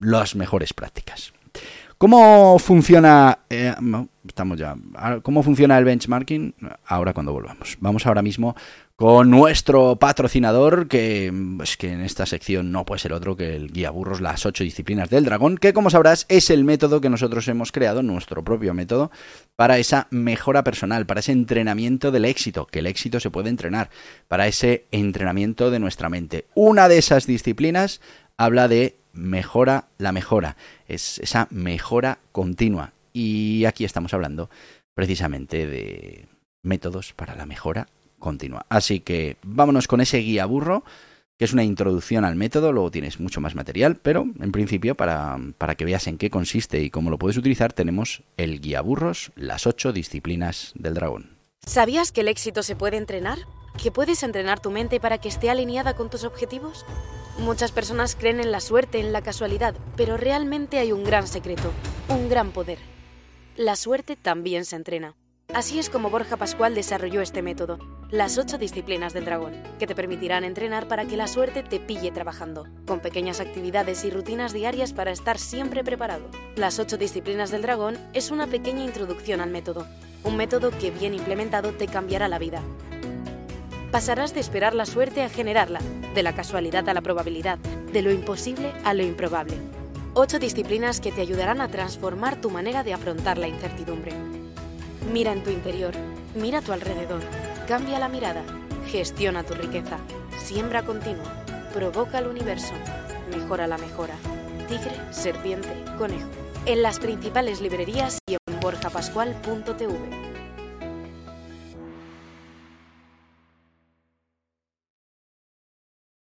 las 0.00 0.34
mejores 0.34 0.74
prácticas. 0.74 1.32
¿Cómo 1.96 2.58
funciona? 2.58 3.38
Eh, 3.48 3.74
estamos 4.26 4.58
ya. 4.58 4.76
¿Cómo 5.22 5.42
funciona 5.42 5.78
el 5.78 5.84
benchmarking? 5.84 6.54
Ahora 6.86 7.14
cuando 7.14 7.32
volvamos. 7.32 7.78
Vamos 7.80 8.04
ahora 8.06 8.20
mismo 8.20 8.54
con 8.96 9.28
nuestro 9.28 9.96
patrocinador, 9.96 10.86
que 10.86 11.32
es 11.62 11.76
que 11.76 11.92
en 11.92 12.00
esta 12.00 12.26
sección 12.26 12.70
no 12.70 12.84
puede 12.84 13.00
ser 13.00 13.12
otro 13.12 13.36
que 13.36 13.56
el 13.56 13.72
guía 13.72 13.90
burros, 13.90 14.20
las 14.20 14.46
ocho 14.46 14.62
disciplinas 14.62 15.10
del 15.10 15.24
dragón, 15.24 15.58
que 15.58 15.72
como 15.72 15.90
sabrás 15.90 16.26
es 16.28 16.48
el 16.48 16.62
método 16.62 17.00
que 17.00 17.10
nosotros 17.10 17.48
hemos 17.48 17.72
creado, 17.72 18.04
nuestro 18.04 18.44
propio 18.44 18.72
método, 18.72 19.10
para 19.56 19.78
esa 19.78 20.06
mejora 20.10 20.62
personal, 20.62 21.06
para 21.06 21.20
ese 21.20 21.32
entrenamiento 21.32 22.12
del 22.12 22.24
éxito, 22.24 22.66
que 22.66 22.78
el 22.78 22.86
éxito 22.86 23.18
se 23.18 23.30
puede 23.30 23.48
entrenar, 23.48 23.90
para 24.28 24.46
ese 24.46 24.84
entrenamiento 24.92 25.72
de 25.72 25.80
nuestra 25.80 26.08
mente. 26.08 26.46
Una 26.54 26.88
de 26.88 26.98
esas 26.98 27.26
disciplinas 27.26 28.00
habla 28.36 28.68
de 28.68 28.96
mejora 29.12 29.88
la 29.98 30.12
mejora, 30.12 30.56
es 30.86 31.18
esa 31.18 31.48
mejora 31.50 32.18
continua. 32.30 32.92
Y 33.12 33.64
aquí 33.64 33.84
estamos 33.84 34.14
hablando 34.14 34.50
precisamente 34.94 35.66
de 35.66 36.26
métodos 36.62 37.12
para 37.12 37.34
la 37.34 37.46
mejora 37.46 37.88
continua. 38.24 38.64
Así 38.70 39.00
que 39.00 39.36
vámonos 39.42 39.86
con 39.86 40.00
ese 40.00 40.18
guía 40.18 40.46
burro, 40.46 40.82
que 41.38 41.44
es 41.44 41.52
una 41.52 41.62
introducción 41.62 42.24
al 42.24 42.36
método, 42.36 42.72
luego 42.72 42.90
tienes 42.90 43.20
mucho 43.20 43.42
más 43.42 43.54
material, 43.54 43.96
pero 43.96 44.24
en 44.40 44.50
principio 44.50 44.94
para, 44.94 45.36
para 45.58 45.74
que 45.74 45.84
veas 45.84 46.06
en 46.06 46.16
qué 46.16 46.30
consiste 46.30 46.80
y 46.80 46.88
cómo 46.88 47.10
lo 47.10 47.18
puedes 47.18 47.36
utilizar, 47.36 47.74
tenemos 47.74 48.22
el 48.38 48.60
guía 48.62 48.80
burros, 48.80 49.30
las 49.36 49.66
ocho 49.66 49.92
disciplinas 49.92 50.72
del 50.74 50.94
dragón. 50.94 51.36
¿Sabías 51.66 52.12
que 52.12 52.22
el 52.22 52.28
éxito 52.28 52.62
se 52.62 52.76
puede 52.76 52.96
entrenar? 52.96 53.38
¿Que 53.82 53.90
puedes 53.90 54.22
entrenar 54.22 54.60
tu 54.60 54.70
mente 54.70 55.00
para 55.00 55.18
que 55.18 55.28
esté 55.28 55.50
alineada 55.50 55.94
con 55.94 56.08
tus 56.08 56.24
objetivos? 56.24 56.86
Muchas 57.38 57.72
personas 57.72 58.16
creen 58.16 58.40
en 58.40 58.52
la 58.52 58.60
suerte, 58.60 59.00
en 59.00 59.12
la 59.12 59.20
casualidad, 59.20 59.74
pero 59.96 60.16
realmente 60.16 60.78
hay 60.78 60.92
un 60.92 61.04
gran 61.04 61.26
secreto, 61.26 61.72
un 62.08 62.28
gran 62.30 62.52
poder. 62.52 62.78
La 63.56 63.76
suerte 63.76 64.16
también 64.16 64.64
se 64.64 64.76
entrena. 64.76 65.14
Así 65.52 65.78
es 65.78 65.90
como 65.90 66.10
Borja 66.10 66.36
Pascual 66.36 66.74
desarrolló 66.74 67.20
este 67.20 67.42
método, 67.42 67.78
las 68.10 68.38
ocho 68.38 68.58
disciplinas 68.58 69.12
del 69.12 69.24
dragón, 69.24 69.54
que 69.78 69.86
te 69.86 69.94
permitirán 69.94 70.44
entrenar 70.44 70.88
para 70.88 71.04
que 71.04 71.16
la 71.16 71.26
suerte 71.26 71.62
te 71.62 71.80
pille 71.80 72.10
trabajando, 72.10 72.66
con 72.86 73.00
pequeñas 73.00 73.40
actividades 73.40 74.04
y 74.04 74.10
rutinas 74.10 74.52
diarias 74.52 74.92
para 74.92 75.10
estar 75.10 75.38
siempre 75.38 75.82
preparado. 75.82 76.24
Las 76.56 76.78
ocho 76.78 76.96
disciplinas 76.96 77.50
del 77.50 77.62
dragón 77.62 77.98
es 78.12 78.30
una 78.30 78.46
pequeña 78.46 78.84
introducción 78.84 79.40
al 79.40 79.50
método, 79.50 79.86
un 80.22 80.36
método 80.36 80.70
que 80.70 80.90
bien 80.90 81.14
implementado 81.14 81.72
te 81.72 81.86
cambiará 81.86 82.28
la 82.28 82.38
vida. 82.38 82.62
Pasarás 83.90 84.34
de 84.34 84.40
esperar 84.40 84.74
la 84.74 84.86
suerte 84.86 85.22
a 85.22 85.28
generarla, 85.28 85.80
de 86.14 86.22
la 86.22 86.34
casualidad 86.34 86.88
a 86.88 86.94
la 86.94 87.02
probabilidad, 87.02 87.58
de 87.92 88.02
lo 88.02 88.10
imposible 88.10 88.72
a 88.84 88.94
lo 88.94 89.02
improbable. 89.02 89.56
Ocho 90.14 90.38
disciplinas 90.38 91.00
que 91.00 91.12
te 91.12 91.20
ayudarán 91.20 91.60
a 91.60 91.68
transformar 91.68 92.40
tu 92.40 92.50
manera 92.50 92.84
de 92.84 92.92
afrontar 92.92 93.38
la 93.38 93.48
incertidumbre 93.48 94.12
Mira 95.12 95.32
en 95.32 95.42
tu 95.42 95.50
interior, 95.50 95.92
mira 96.34 96.58
a 96.58 96.62
tu 96.62 96.72
alrededor, 96.72 97.20
cambia 97.66 97.98
la 97.98 98.08
mirada, 98.08 98.42
gestiona 98.86 99.42
tu 99.42 99.54
riqueza, 99.54 99.98
siembra 100.38 100.84
continua, 100.84 101.44
provoca 101.72 102.18
el 102.18 102.26
universo, 102.26 102.74
mejora 103.34 103.66
la 103.66 103.78
mejora. 103.78 104.14
Tigre, 104.68 104.94
serpiente, 105.10 105.68
conejo. 105.98 106.28
En 106.66 106.82
las 106.82 106.98
principales 106.98 107.60
librerías 107.60 108.18
y 108.26 108.34
en 108.34 108.60
borjapascual.tv. 108.60 109.94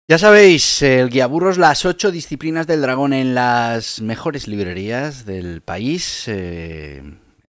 Ya 0.08 0.18
sabéis, 0.18 0.82
el 0.82 1.08
guía 1.08 1.26
burros, 1.26 1.58
las 1.58 1.84
ocho 1.86 2.10
disciplinas 2.10 2.66
del 2.66 2.82
dragón 2.82 3.12
en 3.12 3.34
las 3.34 4.00
mejores 4.00 4.48
librerías 4.48 5.24
del 5.24 5.62
país. 5.62 6.24
Eh, 6.26 7.02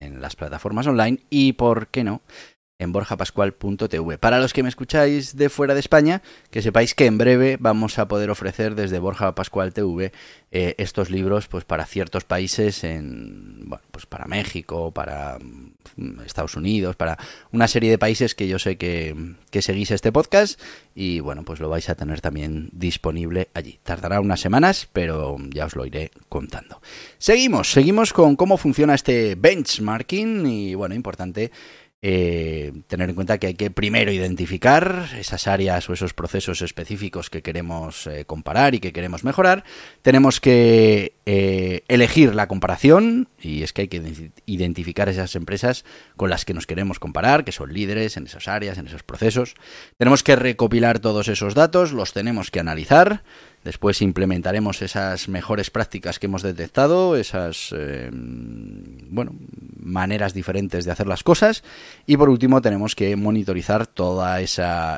en 0.03 0.21
las 0.21 0.35
plataformas 0.35 0.85
online 0.87 1.19
y, 1.29 1.53
¿por 1.53 1.87
qué 1.87 2.03
no?, 2.03 2.21
en 2.79 2.91
borjapascual.tv. 2.91 4.17
Para 4.17 4.39
los 4.39 4.53
que 4.53 4.63
me 4.63 4.69
escucháis 4.69 5.35
de 5.35 5.49
fuera 5.49 5.73
de 5.73 5.79
España, 5.79 6.21
que 6.49 6.61
sepáis 6.61 6.95
que 6.95 7.05
en 7.05 7.17
breve 7.17 7.57
vamos 7.59 7.99
a 7.99 8.07
poder 8.07 8.29
ofrecer 8.29 8.75
desde 8.75 8.99
Borja 8.99 9.35
Pascual 9.35 9.73
TV 9.73 10.11
eh, 10.51 10.75
estos 10.77 11.09
libros 11.09 11.47
pues 11.47 11.65
para 11.65 11.85
ciertos 11.85 12.23
países 12.23 12.83
en 12.83 13.69
bueno, 13.69 13.83
pues 13.91 14.05
para 14.05 14.25
México, 14.25 14.91
para 14.91 15.37
mm, 15.39 16.21
Estados 16.25 16.55
Unidos, 16.55 16.95
para 16.95 17.17
una 17.51 17.67
serie 17.67 17.91
de 17.91 17.97
países 17.97 18.35
que 18.35 18.47
yo 18.47 18.59
sé 18.59 18.77
que, 18.77 19.15
que 19.49 19.61
seguís 19.61 19.91
este 19.91 20.11
podcast 20.11 20.59
y 20.95 21.19
bueno, 21.19 21.43
pues 21.43 21.59
lo 21.59 21.69
vais 21.69 21.89
a 21.89 21.95
tener 21.95 22.21
también 22.21 22.69
disponible 22.71 23.49
allí. 23.53 23.79
Tardará 23.83 24.19
unas 24.19 24.41
semanas, 24.41 24.89
pero 24.91 25.37
ya 25.49 25.65
os 25.65 25.75
lo 25.75 25.85
iré 25.85 26.11
contando. 26.29 26.81
Seguimos, 27.17 27.71
seguimos 27.71 28.13
con 28.13 28.35
cómo 28.35 28.57
funciona 28.57 28.95
este 28.95 29.35
benchmarking 29.35 30.45
y 30.45 30.75
bueno, 30.75 30.95
importante 30.95 31.51
eh, 32.05 32.73
tener 32.87 33.07
en 33.07 33.15
cuenta 33.15 33.37
que 33.37 33.47
hay 33.47 33.53
que 33.53 33.71
primero 33.71 34.11
identificar 34.11 35.07
esas 35.17 35.47
áreas 35.47 35.89
o 35.89 35.93
esos 35.93 36.13
procesos 36.13 36.61
específicos 36.61 37.29
que 37.29 37.41
queremos 37.41 38.07
eh, 38.07 38.25
comparar 38.25 38.75
y 38.75 38.79
que 38.79 38.91
queremos 38.91 39.23
mejorar. 39.23 39.63
Tenemos 40.01 40.41
que 40.41 41.13
eh, 41.25 41.85
elegir 41.87 42.35
la 42.35 42.49
comparación 42.49 43.29
y 43.39 43.63
es 43.63 43.71
que 43.71 43.83
hay 43.83 43.87
que 43.87 44.31
identificar 44.45 45.07
esas 45.07 45.33
empresas 45.37 45.85
con 46.17 46.29
las 46.29 46.43
que 46.43 46.53
nos 46.53 46.67
queremos 46.67 46.99
comparar, 46.99 47.45
que 47.45 47.53
son 47.53 47.73
líderes 47.73 48.17
en 48.17 48.25
esas 48.25 48.49
áreas, 48.49 48.77
en 48.77 48.87
esos 48.87 49.03
procesos. 49.03 49.55
Tenemos 49.97 50.23
que 50.23 50.35
recopilar 50.35 50.99
todos 50.99 51.29
esos 51.29 51.55
datos, 51.55 51.93
los 51.93 52.11
tenemos 52.11 52.51
que 52.51 52.59
analizar 52.59 53.23
Después 53.63 54.01
implementaremos 54.01 54.81
esas 54.81 55.29
mejores 55.29 55.69
prácticas 55.69 56.19
que 56.19 56.25
hemos 56.25 56.41
detectado, 56.41 57.15
esas 57.15 57.73
eh, 57.77 58.09
bueno, 58.11 59.33
maneras 59.79 60.33
diferentes 60.33 60.85
de 60.85 60.91
hacer 60.91 61.07
las 61.07 61.23
cosas. 61.23 61.63
Y 62.05 62.17
por 62.17 62.29
último 62.29 62.61
tenemos 62.61 62.95
que 62.95 63.15
monitorizar 63.15 63.87
todos 63.87 64.27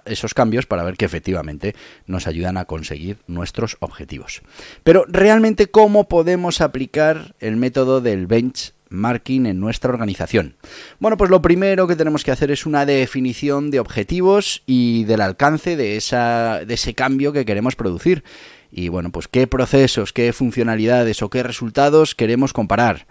esos 0.06 0.34
cambios 0.34 0.66
para 0.66 0.84
ver 0.84 0.98
que 0.98 1.06
efectivamente 1.06 1.76
nos 2.08 2.28
ayudan 2.28 2.58
a 2.58 2.66
conseguir 2.66 3.18
nuestros 3.28 3.78
objetivos. 3.80 4.42
Pero 4.84 5.06
realmente, 5.08 5.68
¿cómo 5.68 6.08
podemos 6.08 6.62
aplicar 6.62 7.36
el 7.40 7.58
método 7.58 8.02
del 8.02 8.26
benchmarking 8.28 9.46
en 9.46 9.60
nuestra 9.60 9.92
organización? 9.92 10.56
Bueno, 11.00 11.18
pues 11.18 11.30
lo 11.30 11.42
primero 11.42 11.88
que 11.88 11.96
tenemos 11.96 12.24
que 12.24 12.32
hacer 12.32 12.52
es 12.52 12.66
una 12.66 12.86
definición 12.86 13.70
de 13.70 13.80
objetivos 13.80 14.64
y 14.66 15.04
del 15.04 15.22
alcance 15.22 15.76
de, 15.76 15.98
esa, 15.98 16.62
de 16.66 16.74
ese 16.74 16.94
cambio 16.94 17.32
que 17.32 17.46
queremos 17.46 17.76
producir 17.76 18.24
y 18.72 18.90
bueno, 18.90 19.12
pues 19.12 19.28
qué 19.28 19.48
procesos, 19.48 20.14
qué 20.14 20.34
funcionalidades 20.34 21.22
o 21.22 21.30
qué 21.30 21.44
resultados 21.44 22.16
queremos 22.16 22.54
comparar. 22.54 23.08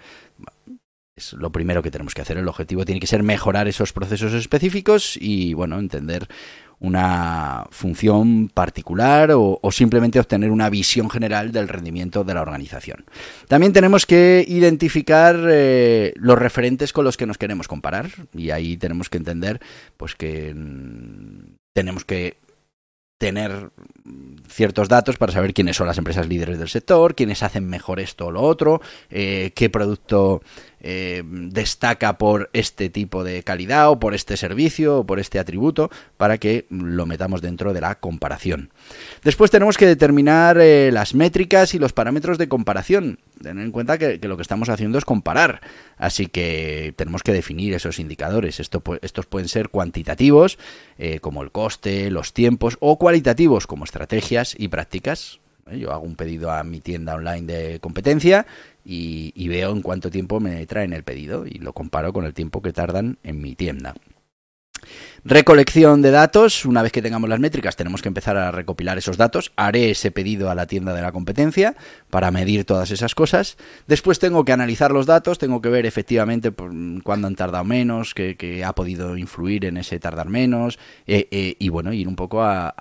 Es 1.16 1.32
lo 1.32 1.52
primero 1.52 1.82
que 1.82 1.92
tenemos 1.92 2.12
que 2.12 2.22
hacer. 2.22 2.38
El 2.38 2.48
objetivo 2.48 2.84
tiene 2.84 3.00
que 3.00 3.06
ser 3.06 3.22
mejorar 3.22 3.68
esos 3.68 3.92
procesos 3.92 4.32
específicos 4.32 5.16
y 5.16 5.54
bueno, 5.54 5.78
entender 5.78 6.26
una 6.80 7.66
función 7.70 8.48
particular 8.52 9.30
o, 9.32 9.60
simplemente 9.70 10.18
obtener 10.20 10.50
una 10.50 10.68
visión 10.70 11.08
general 11.08 11.52
del 11.52 11.68
rendimiento 11.68 12.24
de 12.24 12.34
la 12.34 12.42
organización. 12.42 13.04
También 13.48 13.72
tenemos 13.72 14.06
que 14.06 14.44
identificar 14.46 15.36
eh, 15.48 16.12
los 16.16 16.38
referentes 16.38 16.92
con 16.92 17.04
los 17.04 17.16
que 17.16 17.26
nos 17.26 17.38
queremos 17.38 17.68
comparar 17.68 18.10
y 18.34 18.50
ahí 18.50 18.76
tenemos 18.76 19.08
que 19.08 19.18
entender 19.18 19.60
pues 19.96 20.14
que 20.14 20.52
mm, 20.54 21.54
tenemos 21.72 22.04
que 22.04 22.36
tener 23.24 23.70
ciertos 24.46 24.90
datos 24.90 25.16
para 25.16 25.32
saber 25.32 25.54
quiénes 25.54 25.76
son 25.76 25.86
las 25.86 25.96
empresas 25.96 26.28
líderes 26.28 26.58
del 26.58 26.68
sector, 26.68 27.14
quiénes 27.14 27.42
hacen 27.42 27.66
mejor 27.66 27.98
esto 27.98 28.26
o 28.26 28.30
lo 28.30 28.42
otro, 28.42 28.82
eh, 29.08 29.52
qué 29.54 29.70
producto 29.70 30.42
eh, 30.86 31.22
destaca 31.24 32.18
por 32.18 32.50
este 32.52 32.90
tipo 32.90 33.24
de 33.24 33.42
calidad 33.42 33.88
o 33.88 33.98
por 33.98 34.14
este 34.14 34.36
servicio 34.36 34.98
o 34.98 35.06
por 35.06 35.18
este 35.18 35.38
atributo 35.38 35.90
para 36.18 36.36
que 36.36 36.66
lo 36.68 37.06
metamos 37.06 37.40
dentro 37.40 37.72
de 37.72 37.80
la 37.80 37.94
comparación. 37.94 38.68
Después 39.22 39.50
tenemos 39.50 39.78
que 39.78 39.86
determinar 39.86 40.58
eh, 40.60 40.90
las 40.92 41.14
métricas 41.14 41.72
y 41.72 41.78
los 41.78 41.94
parámetros 41.94 42.36
de 42.36 42.48
comparación. 42.48 43.18
Tener 43.42 43.64
en 43.64 43.72
cuenta 43.72 43.96
que, 43.96 44.20
lo 44.28 44.36
que 44.36 44.42
estamos 44.42 44.68
haciendo 44.68 44.98
es 44.98 45.06
comparar, 45.06 45.62
así 45.96 46.26
que 46.26 46.92
tenemos 46.96 47.22
que 47.22 47.32
definir 47.32 47.72
esos 47.72 47.98
indicadores. 47.98 48.60
estos 48.60 49.26
pueden 49.26 49.48
ser 49.48 49.70
cuantitativos, 49.70 50.58
eh, 50.98 51.18
como 51.20 51.42
el 51.42 51.50
coste, 51.50 52.10
los 52.10 52.34
tiempos, 52.34 52.76
o 52.80 52.98
cualitativos, 52.98 53.66
como 53.66 53.84
estrategias 53.84 54.54
y 54.58 54.68
prácticas. 54.68 55.40
Yo 55.72 55.92
hago 55.92 56.04
un 56.04 56.14
pedido 56.14 56.50
a 56.50 56.62
mi 56.62 56.80
tienda 56.80 57.14
online 57.14 57.50
de 57.50 57.80
competencia 57.80 58.44
y, 58.84 59.32
y, 59.34 59.48
veo 59.48 59.72
en 59.72 59.82
cuánto 59.82 60.10
tiempo 60.10 60.40
me 60.40 60.64
traen 60.66 60.92
el 60.92 61.04
pedido 61.04 61.46
y 61.46 61.58
lo 61.58 61.72
comparo 61.72 62.12
con 62.12 62.24
el 62.24 62.34
tiempo 62.34 62.60
que 62.62 62.72
tardan 62.72 63.18
en 63.22 63.40
mi 63.40 63.54
tienda. 63.54 63.94
Recolección 65.24 66.02
de 66.02 66.10
datos. 66.10 66.64
Una 66.64 66.82
vez 66.82 66.92
que 66.92 67.00
tengamos 67.00 67.30
las 67.30 67.40
métricas, 67.40 67.76
tenemos 67.76 68.02
que 68.02 68.08
empezar 68.08 68.36
a 68.36 68.50
recopilar 68.50 68.98
esos 68.98 69.16
datos. 69.16 69.52
Haré 69.56 69.90
ese 69.90 70.10
pedido 70.10 70.50
a 70.50 70.54
la 70.54 70.66
tienda 70.66 70.92
de 70.92 71.00
la 71.00 71.12
competencia 71.12 71.74
para 72.10 72.30
medir 72.30 72.64
todas 72.64 72.90
esas 72.90 73.14
cosas. 73.14 73.56
Después 73.86 74.18
tengo 74.18 74.44
que 74.44 74.52
analizar 74.52 74.90
los 74.92 75.06
datos, 75.06 75.38
tengo 75.38 75.60
que 75.60 75.68
ver 75.68 75.86
efectivamente 75.86 76.52
cuándo 77.02 77.26
han 77.26 77.36
tardado 77.36 77.64
menos, 77.64 78.14
qué, 78.14 78.62
ha 78.64 78.74
podido 78.74 79.16
influir 79.16 79.64
en 79.64 79.78
ese 79.78 79.98
tardar 79.98 80.28
menos. 80.28 80.78
Eh, 81.06 81.28
eh, 81.30 81.56
y 81.58 81.68
bueno, 81.70 81.92
ir 81.92 82.06
un 82.06 82.16
poco 82.16 82.42
a, 82.42 82.74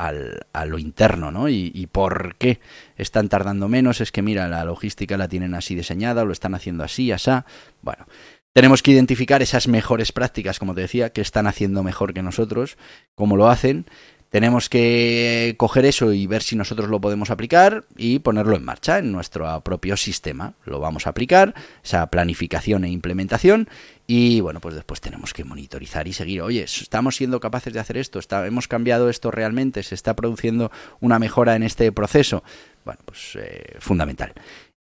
lo 0.65 0.79
interno, 0.79 1.31
¿no? 1.31 1.49
Y, 1.49 1.71
y, 1.73 1.87
por 1.87 2.35
qué 2.35 2.59
están 2.97 3.29
tardando 3.29 3.67
menos. 3.67 4.01
Es 4.01 4.11
que 4.11 4.21
mira, 4.21 4.47
la 4.47 4.65
logística 4.65 5.17
la 5.17 5.27
tienen 5.27 5.55
así 5.55 5.75
diseñada, 5.75 6.25
lo 6.25 6.33
están 6.33 6.55
haciendo 6.55 6.83
así, 6.83 7.11
asá. 7.11 7.45
Bueno, 7.81 8.05
tenemos 8.53 8.83
que 8.83 8.91
identificar 8.91 9.41
esas 9.41 9.67
mejores 9.67 10.11
prácticas, 10.11 10.59
como 10.59 10.75
te 10.75 10.81
decía, 10.81 11.11
que 11.11 11.21
están 11.21 11.47
haciendo 11.47 11.83
mejor 11.83 12.13
que 12.13 12.21
nosotros, 12.21 12.77
cómo 13.15 13.35
lo 13.35 13.49
hacen. 13.49 13.85
Tenemos 14.29 14.67
que 14.67 15.53
coger 15.57 15.85
eso 15.85 16.11
y 16.11 16.25
ver 16.25 16.41
si 16.41 16.55
nosotros 16.55 16.89
lo 16.89 16.99
podemos 16.99 17.29
aplicar 17.29 17.85
y 17.95 18.17
ponerlo 18.17 18.55
en 18.55 18.65
marcha 18.65 18.97
en 18.97 19.11
nuestro 19.11 19.61
propio 19.61 19.95
sistema. 19.95 20.55
Lo 20.65 20.79
vamos 20.79 21.05
a 21.05 21.11
aplicar, 21.11 21.53
esa 21.83 22.07
planificación 22.07 22.83
e 22.83 22.89
implementación. 22.89 23.69
Y 24.07 24.41
bueno, 24.41 24.59
pues 24.59 24.73
después 24.73 25.01
tenemos 25.01 25.33
que 25.33 25.43
monitorizar 25.43 26.07
y 26.07 26.13
seguir. 26.13 26.41
Oye, 26.41 26.63
¿estamos 26.63 27.15
siendo 27.15 27.39
capaces 27.39 27.73
de 27.73 27.79
hacer 27.79 27.97
esto? 27.97 28.19
¿Hemos 28.43 28.67
cambiado 28.67 29.07
esto 29.07 29.29
realmente? 29.29 29.83
¿Se 29.83 29.93
está 29.93 30.15
produciendo 30.15 30.71
una 30.99 31.19
mejora 31.19 31.55
en 31.55 31.61
este 31.61 31.91
proceso? 31.91 32.43
Bueno, 32.85 33.01
pues 33.05 33.35
eh, 33.35 33.75
fundamental. 33.79 34.33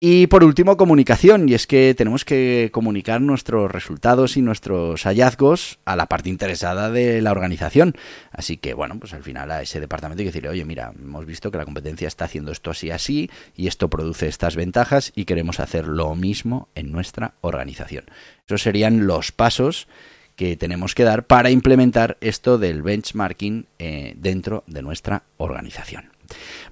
Y 0.01 0.29
por 0.29 0.45
último, 0.45 0.77
comunicación, 0.77 1.49
y 1.49 1.55
es 1.55 1.67
que 1.67 1.93
tenemos 1.93 2.25
que 2.25 2.71
comunicar 2.73 3.21
nuestros 3.21 3.69
resultados 3.69 4.37
y 4.37 4.43
nuestros 4.43 5.03
hallazgos 5.03 5.81
a 5.85 5.97
la 5.97 6.07
parte 6.07 6.29
interesada 6.29 6.89
de 6.93 7.21
la 7.21 7.33
organización. 7.33 7.97
Así 8.31 8.59
que, 8.59 8.75
bueno, 8.75 9.01
pues 9.01 9.13
al 9.13 9.25
final 9.25 9.51
a 9.51 9.61
ese 9.61 9.81
departamento 9.81 10.21
hay 10.21 10.27
que 10.27 10.31
decirle, 10.31 10.51
oye, 10.51 10.65
mira, 10.65 10.93
hemos 10.97 11.27
visto 11.27 11.51
que 11.51 11.59
la 11.59 11.65
competencia 11.65 12.07
está 12.07 12.27
haciendo 12.27 12.53
esto 12.53 12.71
así, 12.71 12.93
así, 12.93 13.29
y 13.57 13.67
esto 13.67 13.91
produce 13.91 14.29
estas 14.29 14.55
ventajas, 14.55 15.11
y 15.17 15.25
queremos 15.25 15.59
hacer 15.59 15.89
lo 15.89 16.15
mismo 16.15 16.69
en 16.77 16.93
nuestra 16.93 17.35
organización. 17.41 18.05
Esos 18.47 18.63
serían 18.63 19.09
los 19.09 19.33
pasos 19.33 19.89
que 20.37 20.57
tenemos 20.57 20.95
que 20.95 21.03
dar 21.03 21.27
para 21.27 21.51
implementar 21.51 22.19
esto 22.21 22.57
del 22.57 22.83
benchmarking 22.83 23.67
eh, 23.81 24.15
dentro 24.17 24.63
de 24.69 24.83
nuestra 24.83 25.25
organización. 25.39 26.18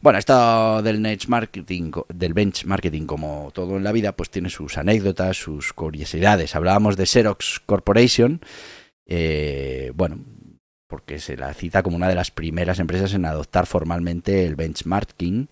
Bueno, 0.00 0.18
esto 0.18 0.82
del 0.82 1.00
benchmarking, 1.00 1.92
del 2.08 2.34
benchmarking, 2.34 3.06
como 3.06 3.50
todo 3.52 3.76
en 3.76 3.84
la 3.84 3.92
vida, 3.92 4.12
pues 4.12 4.30
tiene 4.30 4.50
sus 4.50 4.78
anécdotas, 4.78 5.36
sus 5.36 5.72
curiosidades. 5.72 6.54
Hablábamos 6.54 6.96
de 6.96 7.06
Xerox 7.06 7.60
Corporation, 7.64 8.40
eh, 9.06 9.92
bueno, 9.94 10.18
porque 10.88 11.18
se 11.18 11.36
la 11.36 11.52
cita 11.54 11.82
como 11.82 11.96
una 11.96 12.08
de 12.08 12.14
las 12.14 12.30
primeras 12.30 12.78
empresas 12.78 13.14
en 13.14 13.24
adoptar 13.24 13.66
formalmente 13.66 14.46
el 14.46 14.56
benchmarking. 14.56 15.48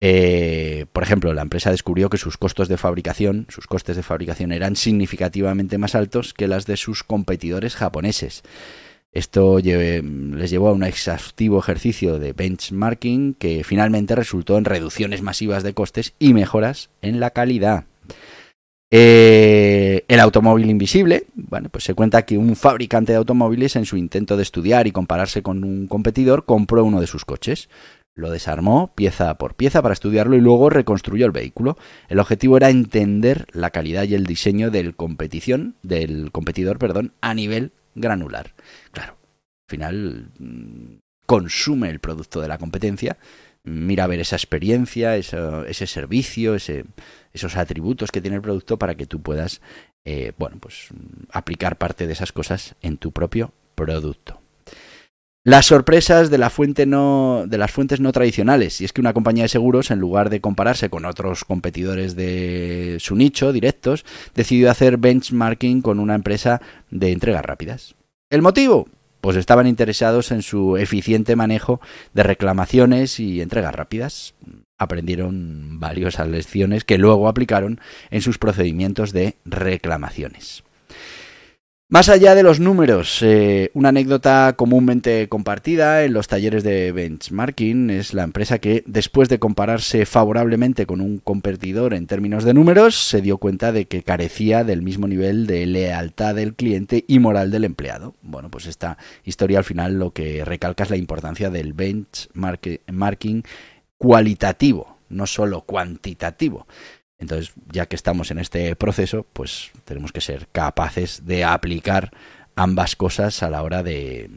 Eh, 0.00 0.84
por 0.92 1.02
ejemplo, 1.02 1.32
la 1.32 1.42
empresa 1.42 1.70
descubrió 1.70 2.10
que 2.10 2.18
sus 2.18 2.36
costos 2.36 2.68
de 2.68 2.76
fabricación, 2.76 3.46
sus 3.48 3.66
costes 3.66 3.96
de 3.96 4.02
fabricación 4.02 4.52
eran 4.52 4.76
significativamente 4.76 5.78
más 5.78 5.94
altos 5.94 6.34
que 6.34 6.48
las 6.48 6.66
de 6.66 6.76
sus 6.76 7.04
competidores 7.04 7.74
japoneses. 7.74 8.42
Esto 9.14 9.60
les 9.60 10.50
llevó 10.50 10.68
a 10.68 10.72
un 10.72 10.82
exhaustivo 10.82 11.60
ejercicio 11.60 12.18
de 12.18 12.32
benchmarking 12.32 13.34
que 13.34 13.62
finalmente 13.62 14.16
resultó 14.16 14.58
en 14.58 14.64
reducciones 14.64 15.22
masivas 15.22 15.62
de 15.62 15.72
costes 15.72 16.14
y 16.18 16.34
mejoras 16.34 16.90
en 17.00 17.20
la 17.20 17.30
calidad. 17.30 17.84
Eh, 18.90 20.04
el 20.08 20.18
automóvil 20.18 20.68
invisible, 20.68 21.26
bueno, 21.34 21.68
pues 21.68 21.84
se 21.84 21.94
cuenta 21.94 22.22
que 22.22 22.38
un 22.38 22.56
fabricante 22.56 23.12
de 23.12 23.18
automóviles 23.18 23.76
en 23.76 23.86
su 23.86 23.96
intento 23.96 24.36
de 24.36 24.42
estudiar 24.42 24.88
y 24.88 24.92
compararse 24.92 25.42
con 25.42 25.62
un 25.62 25.86
competidor 25.86 26.44
compró 26.44 26.84
uno 26.84 27.00
de 27.00 27.06
sus 27.06 27.24
coches. 27.24 27.68
Lo 28.16 28.30
desarmó 28.30 28.94
pieza 28.96 29.38
por 29.38 29.54
pieza 29.54 29.80
para 29.80 29.94
estudiarlo 29.94 30.36
y 30.36 30.40
luego 30.40 30.70
reconstruyó 30.70 31.26
el 31.26 31.32
vehículo. 31.32 31.76
El 32.08 32.18
objetivo 32.18 32.56
era 32.56 32.70
entender 32.70 33.46
la 33.52 33.70
calidad 33.70 34.04
y 34.04 34.14
el 34.14 34.26
diseño 34.26 34.72
del 34.72 34.96
competición, 34.96 35.76
del 35.82 36.32
competidor, 36.32 36.78
perdón, 36.78 37.12
a 37.20 37.34
nivel 37.34 37.72
granular. 37.94 38.54
Claro, 38.92 39.12
al 39.12 39.70
final 39.70 40.28
mm, 40.38 40.96
consume 41.26 41.90
el 41.90 42.00
producto 42.00 42.40
de 42.40 42.48
la 42.48 42.58
competencia, 42.58 43.16
mira 43.64 44.04
a 44.04 44.06
ver 44.06 44.20
esa 44.20 44.36
experiencia, 44.36 45.16
ese 45.16 45.86
servicio, 45.86 46.54
ese, 46.54 46.84
esos 47.32 47.56
atributos 47.56 48.10
que 48.10 48.20
tiene 48.20 48.36
el 48.36 48.42
producto 48.42 48.78
para 48.78 48.94
que 48.94 49.06
tú 49.06 49.22
puedas, 49.22 49.60
eh, 50.04 50.32
bueno, 50.38 50.58
pues 50.60 50.88
aplicar 51.30 51.78
parte 51.78 52.06
de 52.06 52.12
esas 52.12 52.32
cosas 52.32 52.76
en 52.82 52.98
tu 52.98 53.12
propio 53.12 53.52
producto. 53.74 54.43
Las 55.46 55.66
sorpresas 55.66 56.30
de, 56.30 56.38
las 56.38 56.54
fuentes 56.54 56.86
no 56.86 57.44
tradicionales. 58.12 58.80
Y 58.80 58.86
es 58.86 58.94
que 58.94 59.02
una 59.02 59.12
compañía 59.12 59.42
de 59.42 59.50
seguros, 59.50 59.90
en 59.90 59.98
lugar 59.98 60.30
de 60.30 60.40
compararse 60.40 60.88
con 60.88 61.04
otros 61.04 61.44
competidores 61.44 62.16
de 62.16 62.96
su 62.98 63.14
nicho 63.14 63.52
directos, 63.52 64.06
decidió 64.34 64.70
hacer 64.70 64.96
benchmarking 64.96 65.82
con 65.82 66.00
una 66.00 66.14
empresa 66.14 66.62
de 66.90 67.12
entregas 67.12 67.44
rápidas. 67.44 67.94
¿El 68.30 68.40
motivo? 68.40 68.88
Pues 69.20 69.36
estaban 69.36 69.66
interesados 69.66 70.30
en 70.30 70.40
su 70.40 70.78
eficiente 70.78 71.36
manejo 71.36 71.78
de 72.14 72.22
reclamaciones 72.22 73.20
y 73.20 73.42
entregas 73.42 73.74
rápidas. 73.74 74.34
Aprendieron 74.78 75.78
valiosas 75.78 76.26
lecciones 76.26 76.84
que 76.84 76.96
luego 76.96 77.28
aplicaron 77.28 77.80
en 78.10 78.22
sus 78.22 78.38
procedimientos 78.38 79.12
de 79.12 79.36
reclamaciones. 79.44 80.63
Más 81.94 82.08
allá 82.08 82.34
de 82.34 82.42
los 82.42 82.58
números, 82.58 83.22
eh, 83.22 83.70
una 83.72 83.90
anécdota 83.90 84.54
comúnmente 84.56 85.28
compartida 85.28 86.02
en 86.02 86.12
los 86.12 86.26
talleres 86.26 86.64
de 86.64 86.90
benchmarking 86.90 87.88
es 87.90 88.14
la 88.14 88.24
empresa 88.24 88.58
que, 88.58 88.82
después 88.84 89.28
de 89.28 89.38
compararse 89.38 90.04
favorablemente 90.04 90.86
con 90.86 91.00
un 91.00 91.18
competidor 91.18 91.94
en 91.94 92.08
términos 92.08 92.42
de 92.42 92.52
números, 92.52 92.96
se 92.96 93.22
dio 93.22 93.38
cuenta 93.38 93.70
de 93.70 93.84
que 93.84 94.02
carecía 94.02 94.64
del 94.64 94.82
mismo 94.82 95.06
nivel 95.06 95.46
de 95.46 95.66
lealtad 95.66 96.34
del 96.34 96.54
cliente 96.54 97.04
y 97.06 97.20
moral 97.20 97.52
del 97.52 97.62
empleado. 97.62 98.16
Bueno, 98.22 98.50
pues 98.50 98.66
esta 98.66 98.98
historia 99.22 99.58
al 99.58 99.64
final 99.64 99.96
lo 99.96 100.10
que 100.10 100.44
recalca 100.44 100.82
es 100.82 100.90
la 100.90 100.96
importancia 100.96 101.48
del 101.48 101.74
benchmarking 101.74 103.44
cualitativo, 103.98 104.98
no 105.10 105.28
solo 105.28 105.60
cuantitativo. 105.60 106.66
Entonces, 107.18 107.52
ya 107.72 107.86
que 107.86 107.96
estamos 107.96 108.30
en 108.30 108.38
este 108.38 108.74
proceso, 108.76 109.24
pues 109.32 109.70
tenemos 109.84 110.12
que 110.12 110.20
ser 110.20 110.48
capaces 110.52 111.24
de 111.24 111.44
aplicar 111.44 112.10
ambas 112.56 112.96
cosas 112.96 113.42
a 113.42 113.50
la 113.50 113.62
hora 113.62 113.82
de, 113.82 114.30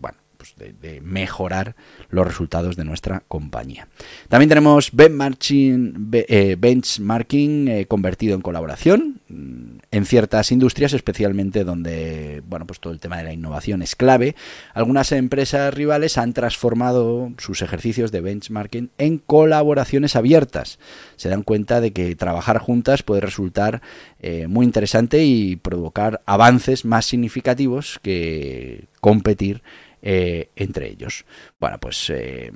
bueno, 0.00 0.18
pues 0.36 0.54
de, 0.56 1.00
mejorar 1.00 1.76
los 2.10 2.26
resultados 2.26 2.76
de 2.76 2.84
nuestra 2.84 3.22
compañía. 3.28 3.88
También 4.28 4.48
tenemos 4.48 4.90
benchmarking, 4.92 6.10
eh, 6.12 6.56
benchmarking 6.58 7.68
eh, 7.68 7.86
convertido 7.86 8.34
en 8.34 8.42
colaboración 8.42 9.20
mm, 9.28 9.78
en 9.96 10.04
ciertas 10.04 10.52
industrias, 10.52 10.92
especialmente 10.92 11.64
donde 11.64 12.42
bueno, 12.46 12.66
pues 12.66 12.80
todo 12.80 12.92
el 12.92 13.00
tema 13.00 13.16
de 13.16 13.24
la 13.24 13.32
innovación 13.32 13.80
es 13.80 13.96
clave. 13.96 14.36
Algunas 14.74 15.10
empresas 15.12 15.72
rivales 15.72 16.18
han 16.18 16.34
transformado 16.34 17.32
sus 17.38 17.62
ejercicios 17.62 18.12
de 18.12 18.20
benchmarking 18.20 18.90
en 18.98 19.18
colaboraciones 19.18 20.14
abiertas. 20.14 20.78
Se 21.16 21.30
dan 21.30 21.42
cuenta 21.42 21.80
de 21.80 21.92
que 21.92 22.14
trabajar 22.14 22.58
juntas 22.58 23.02
puede 23.02 23.22
resultar 23.22 23.80
eh, 24.20 24.46
muy 24.48 24.66
interesante 24.66 25.24
y 25.24 25.56
provocar 25.56 26.22
avances 26.26 26.84
más 26.84 27.06
significativos 27.06 27.98
que 28.02 28.88
competir 29.00 29.62
eh, 30.02 30.50
entre 30.56 30.90
ellos. 30.90 31.24
Bueno, 31.58 31.78
pues 31.80 32.10
eh, 32.10 32.52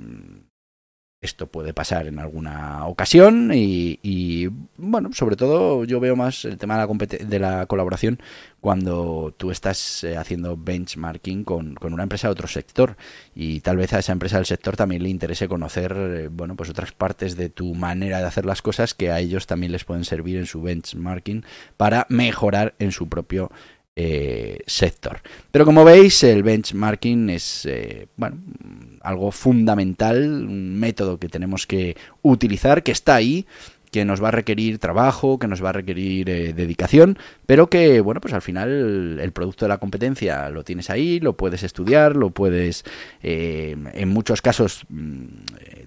esto 1.21 1.45
puede 1.45 1.71
pasar 1.71 2.07
en 2.07 2.17
alguna 2.17 2.87
ocasión 2.87 3.51
y, 3.53 4.49
bueno, 4.77 5.11
sobre 5.13 5.35
todo 5.35 5.85
yo 5.85 5.99
veo 5.99 6.15
más 6.15 6.45
el 6.45 6.57
tema 6.57 6.83
de 6.83 6.87
la, 6.87 7.25
de 7.25 7.39
la 7.39 7.65
colaboración 7.67 8.19
cuando 8.59 9.31
tú 9.37 9.51
estás 9.51 10.03
eh, 10.03 10.17
haciendo 10.17 10.57
benchmarking 10.57 11.43
con, 11.43 11.77
una 11.79 12.03
empresa 12.03 12.27
de 12.27 12.31
otro 12.31 12.47
sector 12.47 12.97
y 13.35 13.59
tal 13.61 13.77
vez 13.77 13.93
a 13.93 13.99
esa 13.99 14.13
empresa 14.13 14.37
del 14.37 14.47
sector 14.47 14.75
también 14.75 15.03
le 15.03 15.09
interese 15.09 15.47
conocer, 15.47 15.95
eh, 15.95 16.27
bueno, 16.31 16.55
pues 16.55 16.71
otras 16.71 16.91
partes 16.91 17.35
de 17.35 17.49
tu 17.49 17.75
manera 17.75 18.17
de 18.17 18.25
hacer 18.25 18.45
las 18.45 18.63
cosas 18.63 18.95
que 18.95 19.11
a 19.11 19.19
ellos 19.19 19.45
también 19.45 19.71
les 19.71 19.85
pueden 19.85 20.05
servir 20.05 20.37
en 20.37 20.47
su 20.47 20.63
benchmarking 20.63 21.45
para 21.77 22.07
mejorar 22.09 22.73
en 22.79 22.91
su 22.91 23.09
propio 23.09 23.51
eh, 23.95 24.59
sector. 24.65 25.19
Pero 25.51 25.65
como 25.65 25.83
veis, 25.83 26.23
el 26.23 26.41
benchmarking 26.41 27.29
es 27.29 27.65
eh, 27.67 28.07
bueno, 28.15 28.37
algo 29.03 29.31
fundamental, 29.31 30.23
un 30.23 30.79
método 30.79 31.17
que 31.17 31.29
tenemos 31.29 31.67
que 31.67 31.95
utilizar, 32.21 32.83
que 32.83 32.91
está 32.91 33.15
ahí, 33.15 33.45
que 33.91 34.05
nos 34.05 34.23
va 34.23 34.29
a 34.29 34.31
requerir 34.31 34.79
trabajo, 34.79 35.37
que 35.37 35.47
nos 35.47 35.63
va 35.63 35.69
a 35.69 35.73
requerir 35.73 36.29
eh, 36.29 36.53
dedicación, 36.53 37.17
pero 37.45 37.69
que, 37.69 37.99
bueno, 37.99 38.21
pues 38.21 38.33
al 38.33 38.41
final 38.41 39.19
el, 39.19 39.31
producto 39.33 39.65
de 39.65 39.69
la 39.69 39.79
competencia 39.79 40.49
lo 40.49 40.63
tienes 40.63 40.89
ahí, 40.89 41.19
lo 41.19 41.35
puedes 41.35 41.63
estudiar, 41.63 42.15
lo 42.15 42.29
puedes, 42.29 42.85
en 43.21 44.09
muchos 44.09 44.41
casos, 44.41 44.85
mm, 44.89 45.25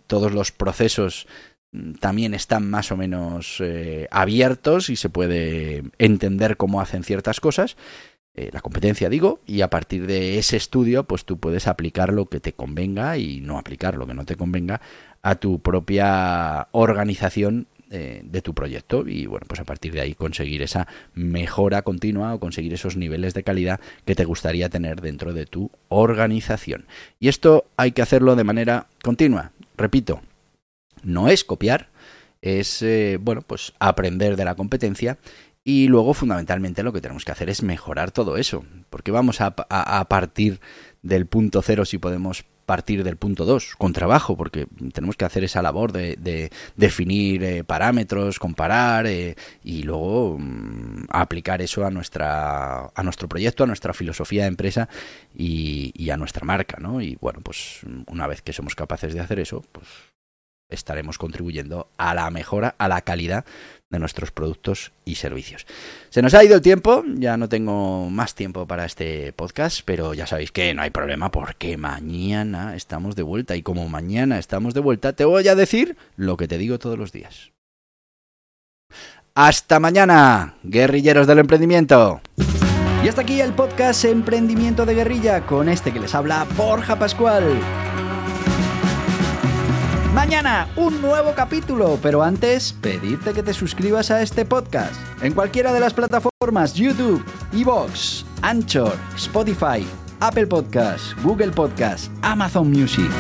todos 0.07 0.33
los 0.33 0.53
procesos 0.53 1.27
mm, 1.73 1.95
también 1.95 2.35
están 2.35 2.69
más 2.69 2.93
o 2.93 2.97
menos 2.97 3.63
abiertos 4.11 4.91
y 4.91 4.97
se 4.97 5.09
puede 5.09 5.83
entender 5.99 6.59
cómo 6.59 6.83
hacen 6.83 7.05
ciertas 7.05 7.41
cosas. 7.41 7.77
Eh, 8.37 8.51
la 8.53 8.61
competencia, 8.61 9.09
digo, 9.09 9.41
y 9.47 9.61
a 9.61 9.71
partir 9.71 10.09
de 10.09 10.39
ese 10.39 10.57
estudio, 10.57 11.05
pues 11.05 11.25
tú 11.25 11.39
puedes 11.39 11.69
aplicar 11.69 12.13
lo 12.13 12.27
que 12.27 12.41
te 12.41 12.53
convenga 12.53 13.17
y 13.17 13.41
no 13.41 13.59
aplicar 13.59 13.95
lo 13.95 14.09
que 14.09 14.15
no 14.15 14.25
te 14.25 14.35
convenga 14.35 14.81
a 15.23 15.37
tu 15.37 15.61
propia 15.61 16.67
organización 16.73 17.69
eh, 17.91 18.23
de 18.25 18.43
tu 18.43 18.55
proyecto 18.55 19.07
y 19.07 19.27
bueno, 19.27 19.47
pues 19.47 19.61
a 19.61 19.65
partir 19.65 19.93
de 19.93 20.01
ahí 20.01 20.15
conseguir 20.15 20.63
esa 20.63 20.89
mejora 21.15 21.83
continua 21.83 22.35
o 22.35 22.41
conseguir 22.41 22.75
esos 22.75 22.97
niveles 22.97 23.35
de 23.35 23.45
calidad 23.45 23.79
que 24.05 24.17
te 24.17 24.25
gustaría 24.25 24.69
tener 24.69 25.01
dentro 25.01 25.33
de 25.33 25.47
tu 25.47 25.71
organización. 25.89 26.87
Y 27.21 27.29
esto 27.29 27.67
hay 27.77 27.93
que 27.93 28.03
hacerlo 28.03 28.35
de 28.35 28.43
manera 28.43 28.89
continua. 29.01 29.53
Repito, 29.77 30.23
no 31.05 31.29
es 31.29 31.45
copiar, 31.45 31.89
es 32.43 32.83
eh, 32.83 33.17
bueno, 33.21 33.43
pues 33.43 33.75
aprender 33.79 34.35
de 34.35 34.45
la 34.45 34.57
competencia 34.57 35.19
y 35.67 35.89
luego, 35.89 36.13
fundamentalmente, 36.13 36.83
lo 36.83 36.93
que 36.93 37.01
tenemos 37.01 37.25
que 37.25 37.33
hacer 37.33 37.49
es 37.49 37.63
mejorar 37.63 38.11
todo 38.11 38.37
eso. 38.37 38.65
Porque 38.91 39.11
vamos 39.11 39.41
a, 39.41 39.55
partir 40.09 40.61
del 41.03 41.27
punto 41.27 41.63
cero 41.63 41.87
si 41.87 41.97
podemos 41.97 42.45
partir 42.67 43.05
del 43.05 43.17
punto 43.17 43.45
dos, 43.45 43.75
con 43.77 43.93
trabajo, 43.93 44.37
porque 44.37 44.67
tenemos 44.93 45.17
que 45.17 45.25
hacer 45.25 45.45
esa 45.45 45.63
labor 45.63 45.93
de, 45.93 46.51
definir 46.77 47.43
eh, 47.43 47.65
parámetros, 47.65 48.39
comparar 48.39 49.07
eh, 49.07 49.37
y 49.63 49.83
luego 49.83 50.39
mm, 50.39 51.07
aplicar 51.11 51.61
eso 51.61 51.85
a, 51.85 51.91
nuestra, 51.91 52.91
a 52.95 53.03
nuestro 53.03 53.29
proyecto, 53.29 53.65
a 53.65 53.67
nuestra 53.67 53.93
filosofía 53.93 54.43
de 54.43 54.49
empresa 54.49 54.89
y, 55.35 55.93
y, 55.95 56.11
a 56.11 56.17
nuestra 56.17 56.47
marca, 56.47 56.79
¿no? 56.81 57.03
Y 57.03 57.17
bueno, 57.21 57.41
pues 57.43 57.81
una 58.07 58.27
vez 58.27 58.41
que 58.41 58.55
somos 58.55 58.75
capaces 58.75 59.13
de 59.13 59.21
hacer 59.21 59.41
eso, 59.41 59.63
pues 59.73 59.87
estaremos 60.71 61.19
contribuyendo 61.19 61.89
a 61.97 62.15
la 62.15 62.31
mejora, 62.31 62.75
a 62.79 62.89
la 62.89 63.01
calidad 63.03 63.45
de 63.91 63.99
nuestros 63.99 64.31
productos 64.31 64.93
y 65.05 65.17
servicios. 65.17 65.67
Se 66.11 66.23
nos 66.23 66.35
ha 66.35 66.45
ido 66.45 66.57
el 66.57 66.63
tiempo, 66.63 67.05
ya 67.15 67.37
no 67.37 67.49
tengo 67.49 68.11
más 68.11 68.35
tiempo 68.35 68.67
para 68.67 68.85
este 68.85 69.33
podcast, 69.33 69.81
pero 69.85 70.15
ya 70.15 70.27
sabéis 70.27 70.53
que 70.53 70.75
no 70.75 70.83
hay 70.83 70.91
problema 70.91 71.31
porque 71.31 71.77
mañana 71.77 72.75
estamos 72.75 73.17
de 73.17 73.23
vuelta 73.23 73.57
y 73.57 73.63
como 73.63 73.89
mañana 73.89 74.39
estamos 74.39 74.75
de 74.75 74.81
vuelta, 74.81 75.13
te 75.13 75.25
voy 75.25 75.47
a 75.49 75.55
decir 75.55 75.97
lo 76.17 76.37
que 76.37 76.49
te 76.49 76.59
digo 76.59 76.79
todos 76.79 76.99
los 76.99 77.13
días. 77.13 77.53
Hasta 79.37 79.81
mañana, 79.81 80.55
guerrilleros 80.63 81.27
del 81.27 81.41
emprendimiento. 81.41 82.21
Y 83.05 83.09
hasta 83.09 83.23
aquí 83.23 83.41
el 83.41 83.53
podcast 83.53 84.05
Emprendimiento 84.05 84.87
de 84.87 84.95
Guerrilla 84.95 85.45
con 85.45 85.69
este 85.69 85.93
que 85.93 86.01
les 86.01 86.15
habla 86.15 86.47
Borja 86.57 86.99
Pascual. 86.99 87.43
Mañana 90.15 90.69
un 90.77 91.03
nuevo 91.03 91.35
capítulo, 91.35 91.99
pero 92.01 92.23
antes 92.23 92.73
pedirte 92.73 93.33
que 93.33 93.43
te 93.43 93.53
suscribas 93.53 94.13
a 94.13 94.23
este 94.23 94.45
podcast 94.45 94.95
en 95.23 95.33
cualquiera 95.35 95.73
de 95.73 95.81
las 95.81 95.93
plataformas 95.93 96.73
YouTube, 96.73 97.25
Evox, 97.53 98.25
Anchor, 98.41 98.97
Spotify, 99.17 99.85
Apple 100.21 100.47
Podcasts, 100.47 101.17
Google 101.25 101.51
Podcasts, 101.51 102.13
Amazon 102.23 102.71
Music. 102.71 103.11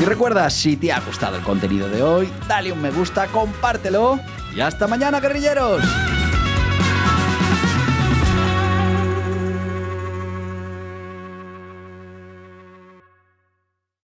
Y 0.00 0.04
recuerda, 0.06 0.48
si 0.48 0.78
te 0.78 0.90
ha 0.90 1.00
gustado 1.00 1.36
el 1.36 1.42
contenido 1.42 1.90
de 1.90 2.02
hoy, 2.02 2.32
dale 2.48 2.72
un 2.72 2.80
me 2.80 2.90
gusta, 2.90 3.26
compártelo 3.26 4.18
y 4.56 4.62
hasta 4.62 4.86
mañana, 4.88 5.20
guerrilleros. 5.20 5.84